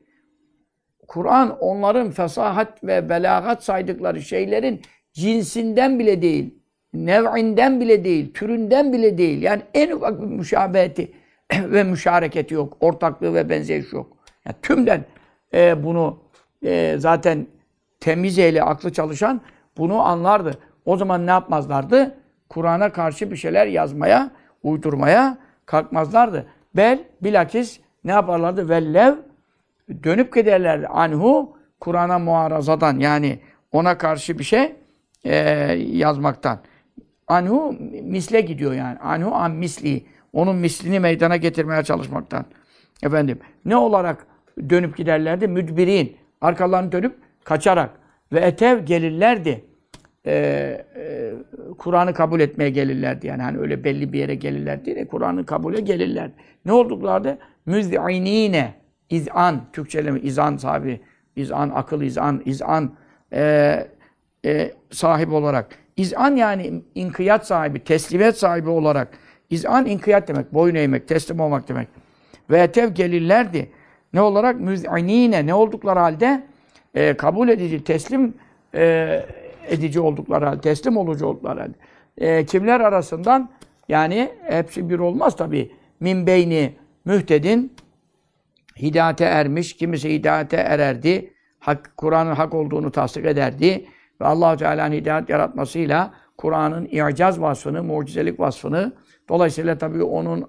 Kur'an 1.08 1.58
onların 1.60 2.12
fesahat 2.12 2.83
ve 2.83 3.10
belagat 3.10 3.63
saydıkları 3.63 4.21
şeylerin 4.21 4.81
cinsinden 5.13 6.00
bile 6.00 6.21
değil, 6.21 6.54
nev'inden 6.93 7.81
bile 7.81 8.04
değil, 8.04 8.33
türünden 8.33 8.93
bile 8.93 9.17
değil. 9.17 9.41
Yani 9.41 9.62
en 9.73 9.91
ufak 9.91 10.21
bir 10.21 10.25
müşabeheti 10.25 11.12
ve 11.54 11.83
müşareketi 11.83 12.54
yok. 12.54 12.77
Ortaklığı 12.79 13.33
ve 13.33 13.50
benzeyiş 13.50 13.93
yok. 13.93 14.17
Yani 14.46 14.56
tümden 14.62 15.06
e, 15.54 15.83
bunu 15.83 16.19
e, 16.65 16.96
zaten 16.98 17.48
temiz 18.00 18.39
eli, 18.39 18.63
aklı 18.63 18.93
çalışan 18.93 19.41
bunu 19.77 20.02
anlardı. 20.02 20.60
O 20.85 20.98
zaman 20.98 21.27
ne 21.27 21.31
yapmazlardı? 21.31 22.15
Kur'an'a 22.50 22.91
karşı 22.91 23.31
bir 23.31 23.35
şeyler 23.35 23.67
yazmaya, 23.67 24.31
uydurmaya 24.63 25.37
kalkmazlardı. 25.65 26.48
Bel, 26.75 27.04
bilakis 27.21 27.79
ne 28.04 28.12
yaparlardı? 28.12 28.69
Vellev, 28.69 29.15
dönüp 30.04 30.35
giderlerdi. 30.35 30.87
Anhu, 30.87 31.58
Kur'an'a 31.79 32.19
muarazadan 32.19 33.00
yani 33.00 33.39
ona 33.71 33.98
karşı 33.98 34.39
bir 34.39 34.43
şey 34.43 34.75
e, 35.23 35.35
yazmaktan. 35.91 36.60
Anhu 37.27 37.75
misle 38.04 38.41
gidiyor 38.41 38.73
yani. 38.73 39.00
Anhu 39.00 39.35
an 39.35 39.52
misli 39.52 40.06
onun 40.33 40.56
mislini 40.56 41.00
meydana 41.00 41.35
getirmeye 41.35 41.83
çalışmaktan. 41.83 42.46
Efendim 43.04 43.39
ne 43.65 43.75
olarak 43.75 44.27
dönüp 44.69 44.98
giderlerdi. 44.98 45.48
Müdbirin. 45.48 46.17
Arkalarını 46.41 46.91
dönüp 46.91 47.15
kaçarak. 47.43 47.89
Ve 48.33 48.39
etev 48.39 48.85
gelirlerdi. 48.85 49.65
Ee, 50.28 50.86
e, 50.96 51.32
Kur'an'ı 51.78 52.13
kabul 52.13 52.40
etmeye 52.40 52.69
gelirlerdi. 52.69 53.28
Yani 53.28 53.42
hani 53.42 53.58
öyle 53.58 53.84
belli 53.84 54.13
bir 54.13 54.19
yere 54.19 54.36
gelirler 54.36 54.86
değil 54.86 55.08
Kur'an'ı 55.08 55.46
kabule 55.46 55.82
gelirler. 55.82 56.32
Ne 56.65 56.71
olduklardı? 56.71 57.38
Müz'inine. 57.65 58.73
İz'an. 59.10 59.62
Türkçeleme 59.73 60.19
izan 60.19 60.58
sahibi. 60.58 61.02
İz'an, 61.36 61.71
akıl 61.76 62.02
iz'an, 62.02 62.42
iz'an 62.46 62.92
e, 63.34 63.88
e, 64.46 64.71
sahibi 64.92 65.34
olarak. 65.34 65.69
İz'an 65.98 66.36
yani 66.36 66.82
inkiyat 66.96 67.48
sahibi, 67.48 67.80
teslimiyet 67.80 68.38
sahibi 68.38 68.69
olarak. 68.69 69.08
İz'an 69.50 69.86
inkiyat 69.86 70.28
demek, 70.28 70.54
boyun 70.54 70.76
eğmek, 70.76 71.08
teslim 71.08 71.40
olmak 71.40 71.69
demek. 71.69 71.88
Ve 72.50 72.60
etev 72.60 72.90
gelirlerdi. 72.90 73.69
Ne 74.13 74.21
olarak? 74.21 74.60
Müz'inine. 74.60 75.46
Ne 75.46 75.54
oldukları 75.54 76.00
halde? 76.00 76.44
E, 76.96 77.13
kabul 77.17 77.50
edici, 77.50 77.84
teslim 77.84 78.34
e, 78.76 79.26
edici 79.69 79.99
oldukları 79.99 80.45
halde, 80.45 80.61
teslim 80.61 80.97
olucu 80.97 81.25
oldukları 81.25 81.59
halde. 81.59 81.73
E, 82.17 82.45
kimler 82.45 82.79
arasından? 82.79 83.49
Yani 83.89 84.31
hepsi 84.43 84.89
bir 84.89 84.99
olmaz 84.99 85.35
tabi. 85.35 85.71
Min 85.99 86.27
beyni 86.27 86.75
mühtedin 87.05 87.73
hidayete 88.81 89.25
ermiş, 89.25 89.75
kimisi 89.75 90.13
hidayete 90.13 90.57
ererdi. 90.57 91.33
Hak, 91.59 91.93
Kur'an'ın 91.97 92.35
hak 92.35 92.53
olduğunu 92.53 92.91
tasdik 92.91 93.25
ederdi. 93.25 93.85
Ve 94.21 94.25
allah 94.25 94.57
Teala'nın 94.57 94.95
hidayet 94.95 95.29
yaratmasıyla 95.29 96.13
Kur'an'ın 96.37 96.85
i'caz 96.85 97.41
vasfını, 97.41 97.83
mucizelik 97.83 98.39
vasfını, 98.39 98.93
dolayısıyla 99.29 99.77
tabii 99.77 100.03
onun 100.03 100.41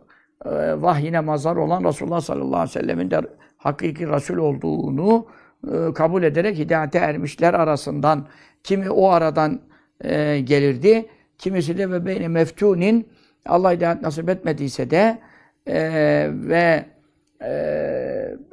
e, 0.44 0.82
vahyine 0.82 1.20
mazhar 1.20 1.56
olan 1.56 1.84
Resulullah 1.84 2.20
sallallahu 2.20 2.56
aleyhi 2.56 2.78
ve 2.78 2.80
sellemin 2.80 3.10
de 3.10 3.20
hakiki 3.56 4.08
Resul 4.08 4.36
olduğunu 4.36 5.26
e, 5.72 5.92
kabul 5.94 6.22
ederek 6.22 6.58
hidayete 6.58 6.98
ermişler 6.98 7.54
arasından 7.54 8.26
kimi 8.66 8.90
o 8.90 9.08
aradan 9.08 9.60
e, 10.04 10.40
gelirdi, 10.40 11.06
kimisi 11.38 11.78
de 11.78 11.90
ve 11.90 12.06
beyne 12.06 12.28
meftunin 12.28 13.08
Allah 13.46 13.72
hidayet 13.72 14.02
nasip 14.02 14.28
etmediyse 14.28 14.90
de 14.90 15.18
e, 15.66 15.78
ve 16.32 16.86
e, 17.42 17.50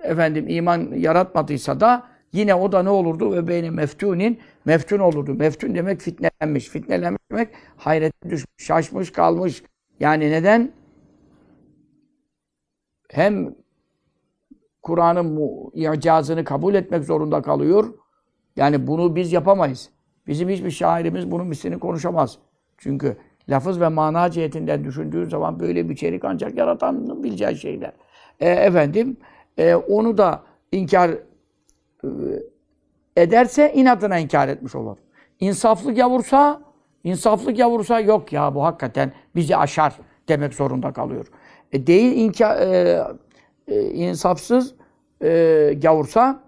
efendim 0.04 0.46
iman 0.48 0.92
yaratmadıysa 0.96 1.80
da 1.80 2.08
yine 2.34 2.56
o 2.56 2.72
da 2.72 2.84
ne 2.84 2.90
olurdu? 2.90 3.32
Ve 3.32 3.48
beyni 3.48 3.72
meftunin 3.72 4.40
meftun 4.66 5.00
olurdu. 5.00 5.34
Meftun 5.34 5.76
demek 5.76 6.02
fitnelenmiş. 6.02 6.70
Fitnelenmiş 6.70 7.22
demek 7.32 7.50
hayrete 7.78 8.30
düşmüş, 8.30 8.66
şaşmış 8.66 9.12
kalmış. 9.12 9.64
Yani 10.00 10.32
neden? 10.32 10.72
Hem 13.12 13.56
Kur'an'ın 14.82 15.40
icazını 15.74 16.44
kabul 16.44 16.76
etmek 16.76 17.04
zorunda 17.04 17.42
kalıyor. 17.42 17.94
Yani 18.56 18.88
bunu 18.88 19.16
biz 19.16 19.34
yapamayız. 19.34 19.93
Bizim 20.28 20.50
hiçbir 20.50 20.72
şairimiz 20.72 21.32
bunun 21.32 21.48
mislini 21.48 21.80
konuşamaz. 21.80 22.38
Çünkü 22.78 23.18
lafız 23.50 23.82
ve 23.82 23.88
mana 23.88 24.32
cihetinden 24.32 24.84
düşündüğün 24.84 25.30
zaman 25.30 25.60
böyle 25.60 25.90
bir 25.90 25.94
içerik 25.94 26.26
ancak 26.26 26.58
yaratanın 26.58 27.24
bileceği 27.24 27.56
şeyler. 27.56 27.92
E, 28.40 28.50
efendim, 28.50 29.18
e, 29.58 29.76
onu 29.76 30.18
da 30.18 30.44
inkar 30.72 31.10
e, 32.04 32.08
ederse 33.18 33.74
inadına 33.74 34.18
inkar 34.18 34.48
etmiş 34.48 34.76
olur. 34.76 34.98
İnsaflı 35.40 35.96
gavursa, 35.96 36.62
insaflı 37.04 37.56
gavursa 37.56 38.00
yok 38.00 38.34
ya 38.34 38.56
bu 38.56 38.64
hakikaten 38.64 39.12
bizi 39.36 39.58
aşar 39.58 39.94
demek 40.28 40.54
zorunda 40.54 40.94
kalıyor. 40.94 41.28
E, 41.72 41.88
değil 41.88 42.18
inkar, 42.18 42.62
e, 42.62 43.04
e, 43.68 43.82
insafsız 43.82 44.76
e, 45.22 45.74
gavursa 45.82 46.44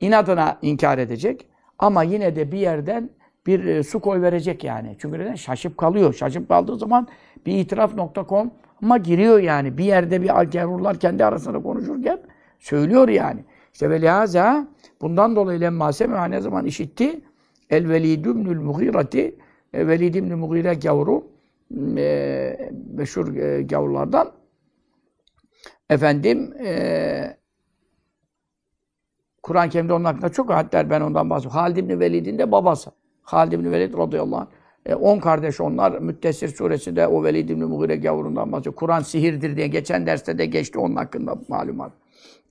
inadına 0.00 0.58
inkar 0.62 0.98
edecek. 0.98 1.46
Ama 1.78 2.02
yine 2.02 2.36
de 2.36 2.52
bir 2.52 2.58
yerden 2.58 3.10
bir 3.46 3.64
e, 3.64 3.82
su 3.82 4.00
koy 4.00 4.22
verecek 4.22 4.64
yani. 4.64 4.96
Çünkü 4.98 5.18
neden? 5.18 5.34
Şaşıp 5.34 5.78
kalıyor. 5.78 6.14
Şaşıp 6.14 6.48
kaldığı 6.48 6.76
zaman 6.76 7.08
bir 7.46 7.58
itiraf.com 7.58 8.50
ama 8.82 8.98
giriyor 8.98 9.38
yani. 9.38 9.78
Bir 9.78 9.84
yerde 9.84 10.22
bir 10.22 10.28
gavurlar 10.28 10.98
kendi 10.98 11.24
arasında 11.24 11.62
konuşurken 11.62 12.18
söylüyor 12.58 13.08
yani. 13.08 13.44
İşte 13.72 13.90
velihaza 13.90 14.68
bundan 15.00 15.36
dolayı 15.36 15.60
lemma 15.60 15.92
semi'a 15.92 16.24
ne 16.24 16.40
zaman 16.40 16.66
işitti? 16.66 17.20
El 17.70 17.88
velidümnül 17.88 18.60
mughirati 18.60 19.36
e, 19.72 19.88
Velid 19.88 20.14
gavuru 20.82 21.26
e, 21.96 22.70
meşhur 22.94 23.36
e, 23.36 23.66
efendim 25.90 26.52
e, 26.64 27.36
Kur'an-ı 29.46 29.70
Kerim'de 29.70 29.92
onun 29.92 30.04
hakkında 30.04 30.28
çok 30.28 30.50
ayetler 30.50 30.90
ben 30.90 31.00
ondan 31.00 31.30
bahsediyorum. 31.30 31.58
Halid 31.58 31.76
ibn 31.76 32.00
Velid'in 32.00 32.38
de 32.38 32.52
babası. 32.52 32.90
Halid 33.22 33.52
ibn 33.52 33.72
Velid 33.72 33.94
radıyallahu 33.94 34.40
anh. 34.40 34.46
E, 34.86 34.94
on 34.94 35.18
kardeş 35.18 35.60
onlar. 35.60 35.98
Müttesir 35.98 36.48
suresinde 36.48 37.06
o 37.06 37.24
Velid 37.24 37.48
ibn 37.48 37.64
Mughire 37.64 37.96
gavurundan 37.96 38.52
bahsediyor. 38.52 38.74
Kur'an 38.74 39.00
sihirdir 39.00 39.56
diye 39.56 39.66
geçen 39.66 40.06
derste 40.06 40.38
de 40.38 40.46
geçti 40.46 40.78
onun 40.78 40.96
hakkında 40.96 41.34
malumat. 41.48 41.92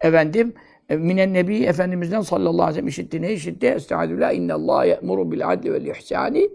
Efendim 0.02 0.54
e, 0.90 0.96
Minen 0.96 1.34
Nebi 1.34 1.64
Efendimiz'den 1.64 2.22
sallallahu 2.22 2.64
aleyhi 2.64 2.70
ve 2.70 2.74
sellem 2.74 2.88
işitti. 2.88 3.22
Ne 3.22 3.34
işitti? 3.34 3.68
Estağfirullah. 3.68 4.34
İnnallâhe 4.34 4.88
ye'muru 4.88 5.32
bil 5.32 5.52
adli 5.52 5.74
vel 5.74 5.86
ihsani. 5.86 6.50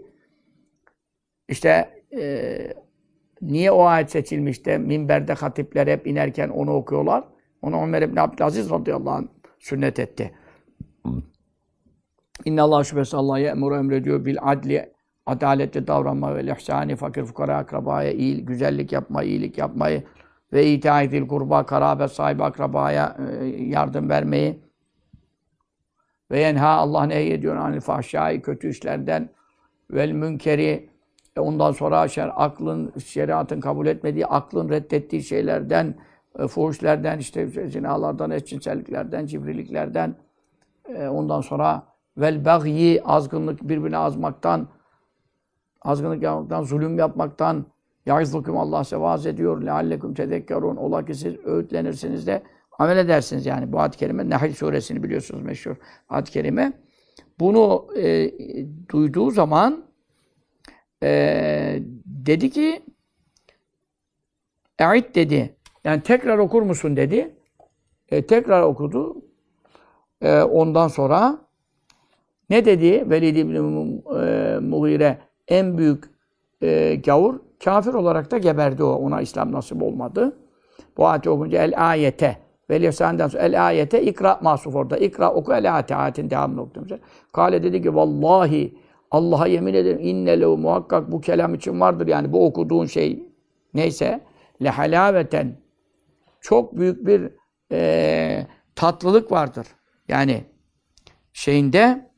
İşte 1.49 1.89
e, 2.17 2.57
niye 3.41 3.71
o 3.71 3.83
ayet 3.83 4.11
seçilmiş 4.11 4.65
de 4.65 4.77
minberde 4.77 5.33
hatipler 5.33 5.87
hep 5.87 6.07
inerken 6.07 6.49
onu 6.49 6.73
okuyorlar? 6.73 7.23
Onu 7.61 7.83
Ömer 7.83 8.01
ibn 8.01 8.17
Abdülaziz 8.17 8.69
radıyallahu 8.69 9.15
anh 9.15 9.27
sünnet 9.61 9.99
etti. 9.99 10.31
İnna 12.45 12.63
Allah 12.63 12.83
şüphesiz 12.83 13.13
Allah 13.13 13.39
emuru 13.39 13.75
emrediyor 13.75 14.25
bil 14.25 14.37
adli 14.41 14.93
adaletli 15.25 15.87
davranma 15.87 16.35
ve 16.35 16.43
ihsani 16.43 16.95
fakir 16.95 17.23
fukara 17.23 17.57
akrabaya 17.57 18.11
iyi, 18.11 18.45
güzellik 18.45 18.91
yapma, 18.91 19.23
iyilik 19.23 19.57
yapmayı 19.57 20.03
ve 20.53 20.67
itaidil 20.67 21.27
kurba 21.27 21.65
karabet 21.65 22.11
sahibi 22.11 22.43
akrabaya 22.43 23.17
e, 23.41 23.45
yardım 23.45 24.09
vermeyi 24.09 24.59
ve 26.31 26.39
yenha 26.39 26.69
Allah 26.69 27.03
nehyediyor 27.03 27.55
anil 27.55 27.79
fahşai 27.79 28.41
kötü 28.41 28.69
işlerden 28.69 29.29
vel 29.91 30.11
münkeri 30.11 30.89
e 31.35 31.39
ondan 31.39 31.71
sonra 31.71 32.07
şer, 32.07 32.31
aklın, 32.35 32.93
şeriatın 33.05 33.59
kabul 33.59 33.87
etmediği, 33.87 34.25
aklın 34.25 34.69
reddettiği 34.69 35.23
şeylerden, 35.23 35.95
fuhuşlerden, 36.47 37.19
işte 37.19 37.47
zinalardan, 37.47 38.31
eşcinselliklerden, 38.31 39.25
cibriliklerden, 39.25 40.15
e, 40.95 41.07
ondan 41.07 41.41
sonra 41.41 41.83
vel 42.17 42.45
bagyi, 42.45 43.03
azgınlık, 43.03 43.61
birbirine 43.61 43.97
azmaktan, 43.97 44.67
azgınlık 45.81 46.23
yapmaktan, 46.23 46.63
zulüm 46.63 46.97
yapmaktan, 46.97 47.65
Ya'izlukum 48.05 48.57
Allah 48.57 48.83
size 48.83 48.97
vaaz 48.97 49.25
ediyor. 49.25 49.61
Leallekum 49.61 50.13
tedekkarun. 50.13 50.75
Ola 50.75 51.05
ki 51.05 51.15
siz 51.15 51.35
öğütlenirsiniz 51.45 52.27
de 52.27 52.43
amel 52.79 52.97
edersiniz 52.97 53.45
yani. 53.45 53.71
Bu 53.71 53.79
ayet-i 53.79 53.97
kerime 53.97 54.29
Nahl 54.29 54.53
suresini 54.53 55.03
biliyorsunuz 55.03 55.43
meşhur 55.43 55.75
ayet-i 56.09 56.31
kerime. 56.31 56.73
Bunu 57.39 57.87
e, 57.97 58.31
duyduğu 58.89 59.31
zaman 59.31 59.85
e, 61.03 61.79
dedi 62.05 62.49
ki 62.49 62.81
E'id 64.79 65.15
dedi. 65.15 65.55
Yani 65.83 66.01
tekrar 66.01 66.37
okur 66.37 66.61
musun 66.61 66.97
dedi. 66.97 67.35
E, 68.09 68.25
tekrar 68.25 68.61
okudu. 68.61 69.21
E, 70.21 70.41
ondan 70.41 70.87
sonra 70.87 71.37
ne 72.49 72.65
dedi? 72.65 73.09
Velid 73.09 73.35
ibn 73.35 73.55
e, 73.55 74.59
Mughire 74.59 75.17
en 75.47 75.77
büyük 75.77 76.03
e, 76.61 76.95
gavur 76.95 77.39
kafir 77.63 77.93
olarak 77.93 78.31
da 78.31 78.37
geberdi 78.37 78.83
o. 78.83 78.93
Ona 78.93 79.21
İslam 79.21 79.51
nasip 79.51 79.83
olmadı. 79.83 80.37
Bu 80.97 81.07
ayeti 81.07 81.29
okunca 81.29 81.63
el 81.63 81.89
ayete 81.91 82.37
ve 82.69 82.81
lisanından 82.81 83.27
sonra 83.27 83.43
el 83.43 83.67
ayete 83.67 84.03
ikra 84.03 84.39
masuf 84.41 84.75
orada. 84.75 84.97
İkra 84.97 85.33
oku 85.33 85.53
el 85.53 85.75
ayete 85.75 85.95
ayetin 85.95 86.29
devamını 86.29 86.61
okudum. 86.61 86.87
Kale 87.33 87.63
dedi 87.63 87.81
ki 87.81 87.95
vallahi 87.95 88.77
Allah'a 89.11 89.47
yemin 89.47 89.73
ederim 89.73 89.99
inne 90.01 90.45
muhakkak 90.45 91.11
bu 91.11 91.21
kelam 91.21 91.53
için 91.53 91.79
vardır. 91.79 92.07
Yani 92.07 92.33
bu 92.33 92.45
okuduğun 92.45 92.85
şey 92.85 93.23
neyse 93.73 94.21
lehalaveten 94.63 95.55
çok 96.41 96.77
büyük 96.77 97.07
bir 97.07 97.31
e, 97.71 98.47
tatlılık 98.75 99.31
vardır. 99.31 99.67
Yani 100.07 100.43
şeyinde 101.33 102.11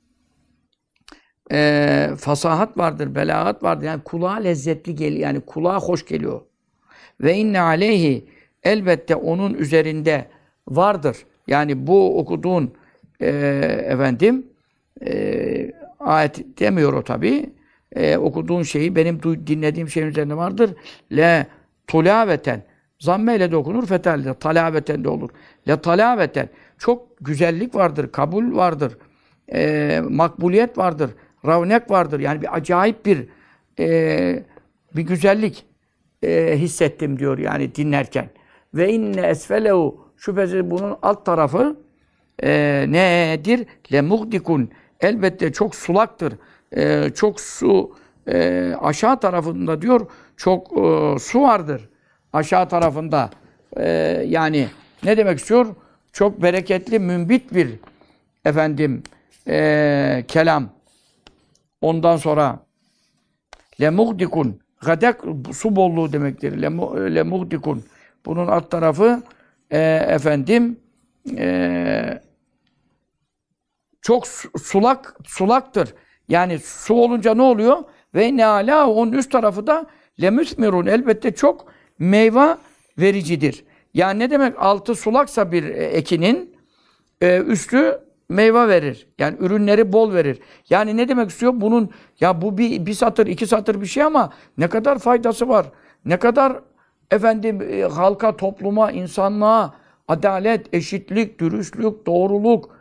e, 1.51 2.09
fasahat 2.17 2.77
vardır, 2.77 3.15
belagat 3.15 3.63
vardır. 3.63 3.85
Yani 3.85 4.03
kulağa 4.03 4.35
lezzetli 4.35 4.95
geliyor. 4.95 5.21
Yani 5.21 5.39
kulağa 5.39 5.79
hoş 5.79 6.05
geliyor. 6.05 6.41
Ve 7.21 7.35
inne 7.35 7.61
aleyhi 7.61 8.29
elbette 8.63 9.15
onun 9.15 9.53
üzerinde 9.53 10.25
vardır. 10.67 11.17
Yani 11.47 11.87
bu 11.87 12.19
okuduğun 12.19 12.73
e, 13.19 13.27
efendim 13.85 14.47
e, 15.05 15.71
ayet 15.99 16.59
demiyor 16.59 16.93
o 16.93 17.03
tabi. 17.03 17.53
E, 17.91 18.17
okuduğun 18.17 18.63
şeyi 18.63 18.95
benim 18.95 19.23
dinlediğim 19.23 19.89
şeyin 19.89 20.07
üzerinde 20.07 20.37
vardır. 20.37 20.75
Le 21.11 21.47
tulaveten 21.87 22.63
zamme 23.03 23.35
ile 23.35 23.51
de 23.51 23.55
okunur, 23.57 23.85
fetel 23.85 24.25
de 24.25 24.33
talaveten 24.33 25.03
de 25.03 25.09
olur. 25.09 25.29
Le 25.67 25.81
talaveten 25.81 26.49
çok 26.77 27.17
güzellik 27.21 27.75
vardır, 27.75 28.11
kabul 28.11 28.55
vardır, 28.55 28.97
e, 29.53 30.01
makbuliyet 30.09 30.77
vardır, 30.77 31.11
ravnek 31.45 31.91
vardır. 31.91 32.19
Yani 32.19 32.41
bir 32.41 32.55
acayip 32.55 33.05
bir 33.05 33.27
e, 33.79 34.43
bir 34.95 35.01
güzellik 35.01 35.65
e, 36.23 36.57
hissettim 36.57 37.19
diyor 37.19 37.37
yani 37.37 37.75
dinlerken. 37.75 38.29
Ve 38.73 38.91
inne 38.91 39.21
esfelehu 39.21 40.07
şüphesiz 40.17 40.71
bunun 40.71 40.97
alt 41.01 41.25
tarafı 41.25 41.75
e, 42.43 42.85
nedir? 42.89 43.65
Le 43.91 44.01
muhdikun. 44.01 44.69
Elbette 45.01 45.53
çok 45.53 45.75
sulaktır. 45.75 46.33
E, 46.77 47.09
çok 47.09 47.41
su 47.41 47.95
e, 48.27 48.73
aşağı 48.81 49.19
tarafında 49.19 49.81
diyor 49.81 50.07
çok 50.37 50.77
e, 50.77 51.19
su 51.19 51.41
vardır. 51.41 51.89
Aşağı 52.33 52.69
tarafında. 52.69 53.29
E, 53.77 53.87
yani 54.27 54.67
ne 55.03 55.17
demek 55.17 55.39
istiyor? 55.39 55.75
Çok 56.13 56.41
bereketli, 56.41 56.99
mümbit 56.99 57.53
bir 57.53 57.69
efendim 58.45 59.03
e, 59.47 60.25
kelam. 60.27 60.69
Ondan 61.81 62.17
sonra 62.17 62.59
le 63.81 63.89
muhdikun. 63.89 64.59
Gadek 64.81 65.15
su 65.53 65.75
bolluğu 65.75 66.13
demektir. 66.13 66.61
Le, 66.61 66.67
le 67.15 67.23
muhdikun. 67.23 67.83
Bunun 68.25 68.47
alt 68.47 68.71
tarafı 68.71 69.23
e, 69.71 69.79
efendim 70.07 70.79
e, 71.37 72.21
çok 74.01 74.27
sulak 74.61 75.17
sulaktır. 75.25 75.93
Yani 76.29 76.59
su 76.59 76.93
olunca 76.93 77.35
ne 77.35 77.41
oluyor? 77.41 77.77
Ve 78.15 78.37
ne 78.37 78.45
ala 78.45 78.89
onun 78.89 79.11
üst 79.11 79.31
tarafı 79.31 79.67
da 79.67 79.85
lemüsmirun 80.21 80.85
elbette 80.85 81.35
çok 81.35 81.73
meyve 82.03 82.57
vericidir. 82.99 83.65
Yani 83.93 84.19
ne 84.19 84.29
demek 84.29 84.59
altı 84.59 84.95
sulaksa 84.95 85.51
bir 85.51 85.63
e, 85.63 85.83
ekinin 85.83 86.55
e, 87.21 87.41
üstü 87.41 87.99
meyve 88.29 88.67
verir. 88.67 89.07
Yani 89.19 89.37
ürünleri 89.39 89.93
bol 89.93 90.13
verir. 90.13 90.39
Yani 90.69 90.97
ne 90.97 91.07
demek 91.09 91.29
istiyor? 91.29 91.53
Bunun 91.55 91.89
ya 92.19 92.41
bu 92.41 92.57
bir, 92.57 92.85
bir 92.85 92.93
satır, 92.93 93.27
iki 93.27 93.47
satır 93.47 93.81
bir 93.81 93.85
şey 93.85 94.03
ama 94.03 94.33
ne 94.57 94.67
kadar 94.67 94.99
faydası 94.99 95.49
var? 95.49 95.65
Ne 96.05 96.17
kadar 96.17 96.59
efendim 97.11 97.61
e, 97.61 97.81
halka, 97.81 98.37
topluma, 98.37 98.91
insanlığa 98.91 99.73
adalet, 100.07 100.73
eşitlik, 100.73 101.39
dürüstlük, 101.39 102.05
doğruluk, 102.05 102.77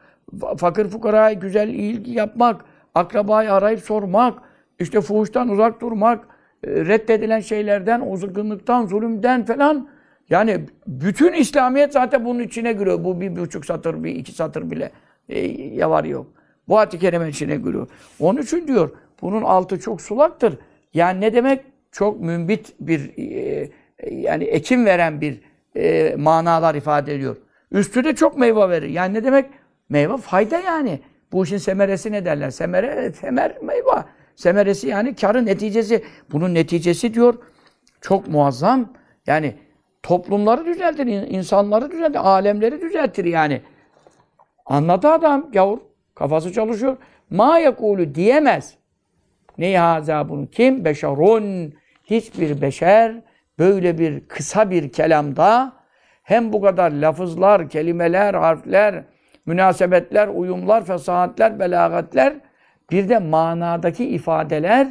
fakir 0.57 0.89
fukaraya 0.89 1.33
güzel 1.33 1.69
ilgi 1.69 2.13
yapmak, 2.13 2.65
akrabayı 2.95 3.53
arayıp 3.53 3.81
sormak, 3.81 4.39
işte 4.79 5.01
fuhuştan 5.01 5.49
uzak 5.49 5.81
durmak, 5.81 6.32
reddedilen 6.67 7.41
şeylerden, 7.41 8.01
uzaklıktan, 8.01 8.87
zulümden 8.87 9.45
falan. 9.45 9.89
Yani 10.31 10.61
bütün 10.87 11.33
İslamiyet 11.33 11.93
zaten 11.93 12.25
bunun 12.25 12.41
içine 12.41 12.73
giriyor. 12.73 13.05
Bu 13.05 13.21
bir 13.21 13.37
buçuk 13.37 13.67
satır, 13.67 14.05
bir 14.05 14.15
iki 14.15 14.33
satır 14.33 14.71
bile 14.71 14.91
e, 15.29 15.41
yavar 15.75 16.05
yok. 16.05 16.27
Bu 16.69 16.79
ayet-i 16.79 16.99
kerime 16.99 17.29
içine 17.29 17.57
giriyor. 17.57 17.89
Onun 18.21 18.43
için 18.43 18.69
diyor, 18.69 18.91
bunun 19.23 19.43
altı 19.43 19.81
çok 19.81 20.01
sulaktır. 20.01 20.59
Yani 20.95 21.21
ne 21.21 21.35
demek? 21.35 21.65
Çok 21.93 22.21
mümbit 22.21 22.73
bir, 22.81 23.11
e, 23.19 23.69
yani 24.11 24.45
ekim 24.45 24.87
veren 24.87 25.21
bir 25.21 25.41
e, 25.77 26.15
manalar 26.17 26.75
ifade 26.75 27.15
ediyor. 27.15 27.37
Üstü 27.73 28.05
de 28.05 28.15
çok 28.15 28.39
meyve 28.39 28.69
verir. 28.69 28.89
Yani 28.89 29.15
ne 29.15 29.25
demek? 29.25 29.47
Meyve 29.89 30.17
fayda 30.17 30.59
yani. 30.59 31.01
Bu 31.33 31.45
işin 31.45 31.57
semeresi 31.57 32.13
ne 32.13 32.25
derler? 32.25 32.51
Semere, 32.51 33.13
semer 33.13 33.57
meyve. 33.63 34.05
Semeresi 34.43 34.89
yani 34.89 35.15
karın 35.15 35.47
neticesi. 35.47 36.05
Bunun 36.33 36.55
neticesi 36.55 37.15
diyor 37.15 37.35
çok 38.01 38.29
muazzam. 38.29 38.93
Yani 39.27 39.55
toplumları 40.03 40.67
düzeltir, 40.67 41.07
insanları 41.07 41.91
düzeltir, 41.91 42.29
alemleri 42.29 42.81
düzeltir 42.81 43.25
yani. 43.25 43.61
Anladı 44.67 45.09
adam 45.09 45.51
gavur. 45.53 45.79
Kafası 46.15 46.53
çalışıyor. 46.53 46.97
Ma 47.31 47.59
yakulu 47.59 48.15
diyemez. 48.15 48.75
Ne 49.59 49.79
haza 49.79 50.29
bunu 50.29 50.47
kim? 50.51 50.85
Beşerun. 50.85 51.75
Hiçbir 52.05 52.63
beşer 52.63 53.23
böyle 53.59 53.99
bir 53.99 54.29
kısa 54.29 54.71
bir 54.71 54.93
kelamda 54.93 55.73
hem 56.23 56.53
bu 56.53 56.61
kadar 56.61 56.91
lafızlar, 56.91 57.69
kelimeler, 57.69 58.35
harfler, 58.35 59.05
münasebetler, 59.47 60.29
uyumlar, 60.29 60.85
fesahatler, 60.85 61.59
belagatler, 61.59 62.35
bir 62.93 63.09
de 63.09 63.19
manadaki 63.19 64.09
ifadeler 64.09 64.89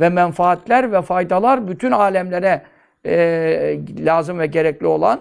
ve 0.00 0.08
menfaatler 0.08 0.92
ve 0.92 1.02
faydalar 1.02 1.68
bütün 1.68 1.90
alemlere 1.90 2.62
e, 3.06 3.14
lazım 3.98 4.38
ve 4.38 4.46
gerekli 4.46 4.86
olan 4.86 5.20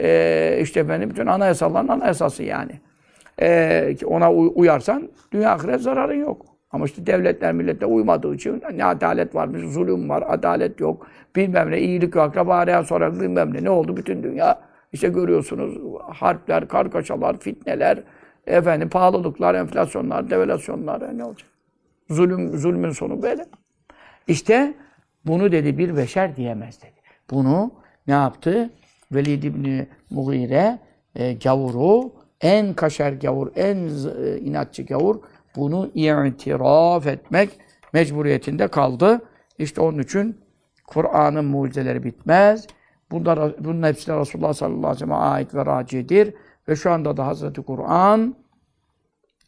e, 0.00 0.58
işte 0.60 0.88
benim 0.88 1.10
bütün 1.10 1.26
anayasaların 1.26 1.88
anayasası 1.88 2.42
yani. 2.42 2.72
E, 3.40 3.96
ona 4.04 4.32
uyarsan 4.32 5.08
dünya 5.32 5.52
ahiret 5.52 5.80
zararın 5.80 6.20
yok. 6.20 6.46
Ama 6.70 6.84
işte 6.84 7.06
devletler 7.06 7.52
millete 7.52 7.86
uymadığı 7.86 8.34
için 8.34 8.62
ne 8.74 8.84
adalet 8.84 9.34
var, 9.34 9.54
bir 9.54 9.58
zulüm 9.58 10.08
var, 10.08 10.24
adalet 10.28 10.80
yok, 10.80 11.06
bilmem 11.36 11.70
ne, 11.70 11.78
iyilik 11.78 12.14
yok, 12.14 12.24
akraba 12.24 12.56
arayan 12.56 12.82
sonra 12.82 13.20
bilmem 13.20 13.54
ne, 13.54 13.64
ne 13.64 13.70
oldu 13.70 13.96
bütün 13.96 14.22
dünya 14.22 14.60
işte 14.92 15.08
görüyorsunuz 15.08 15.78
harpler, 16.12 16.68
kargaşalar, 16.68 17.38
fitneler, 17.38 18.02
efendim 18.46 18.88
pahalılıklar, 18.88 19.54
enflasyonlar, 19.54 20.30
devalüasyonlar 20.30 21.18
ne 21.18 21.24
olacak? 21.24 21.53
Zulüm, 22.10 22.58
zulmün 22.58 22.90
sonu 22.90 23.22
böyle. 23.22 23.46
İşte 24.28 24.74
bunu 25.26 25.52
dedi 25.52 25.78
bir 25.78 25.96
beşer 25.96 26.36
diyemez 26.36 26.82
dedi. 26.82 27.00
Bunu 27.30 27.72
ne 28.06 28.14
yaptı? 28.14 28.70
Velid 29.12 29.42
İbni 29.42 29.86
Mughire 30.10 30.78
e, 31.14 31.32
gavuru, 31.32 32.12
en 32.40 32.74
kaşer 32.74 33.12
gavur, 33.12 33.52
en 33.56 33.76
e, 34.24 34.38
inatçı 34.38 34.82
gavur 34.82 35.20
bunu 35.56 35.90
itiraf 35.94 37.06
etmek 37.06 37.50
mecburiyetinde 37.92 38.68
kaldı. 38.68 39.22
İşte 39.58 39.80
onun 39.80 39.98
için 39.98 40.38
Kur'an'ın 40.86 41.44
mucizeleri 41.44 42.04
bitmez. 42.04 42.66
Bunlar, 43.10 43.64
bunun 43.64 43.82
hepsi 43.82 44.06
de 44.06 44.20
Resulullah 44.20 44.52
sallallahu 44.52 44.78
aleyhi 44.78 44.94
ve 44.94 44.98
sellem'e 44.98 45.14
ait 45.14 45.54
ve 45.54 45.66
racidir. 45.66 46.34
Ve 46.68 46.76
şu 46.76 46.90
anda 46.90 47.16
da 47.16 47.26
Hazreti 47.26 47.62
Kur'an 47.62 48.34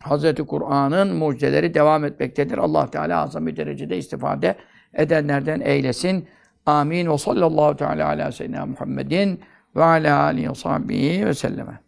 Hazreti 0.00 0.42
Kur'an'ın 0.42 1.16
mucizeleri 1.16 1.74
devam 1.74 2.04
etmektedir. 2.04 2.58
Allah 2.58 2.90
Teala 2.90 3.22
azami 3.22 3.56
derecede 3.56 3.96
istifade 3.98 4.56
edenlerden 4.94 5.60
eylesin. 5.60 6.28
Amin. 6.66 7.10
Ve 7.10 7.18
sallallahu 7.18 7.76
teala 7.76 8.08
ala 8.08 8.32
seyyidina 8.32 8.66
Muhammedin 8.66 9.40
ve 9.76 9.84
ala 9.84 10.20
alihi 10.22 10.50
ve 10.50 10.54
sahbihi 10.54 11.26
ve 11.26 11.34
selleme. 11.34 11.85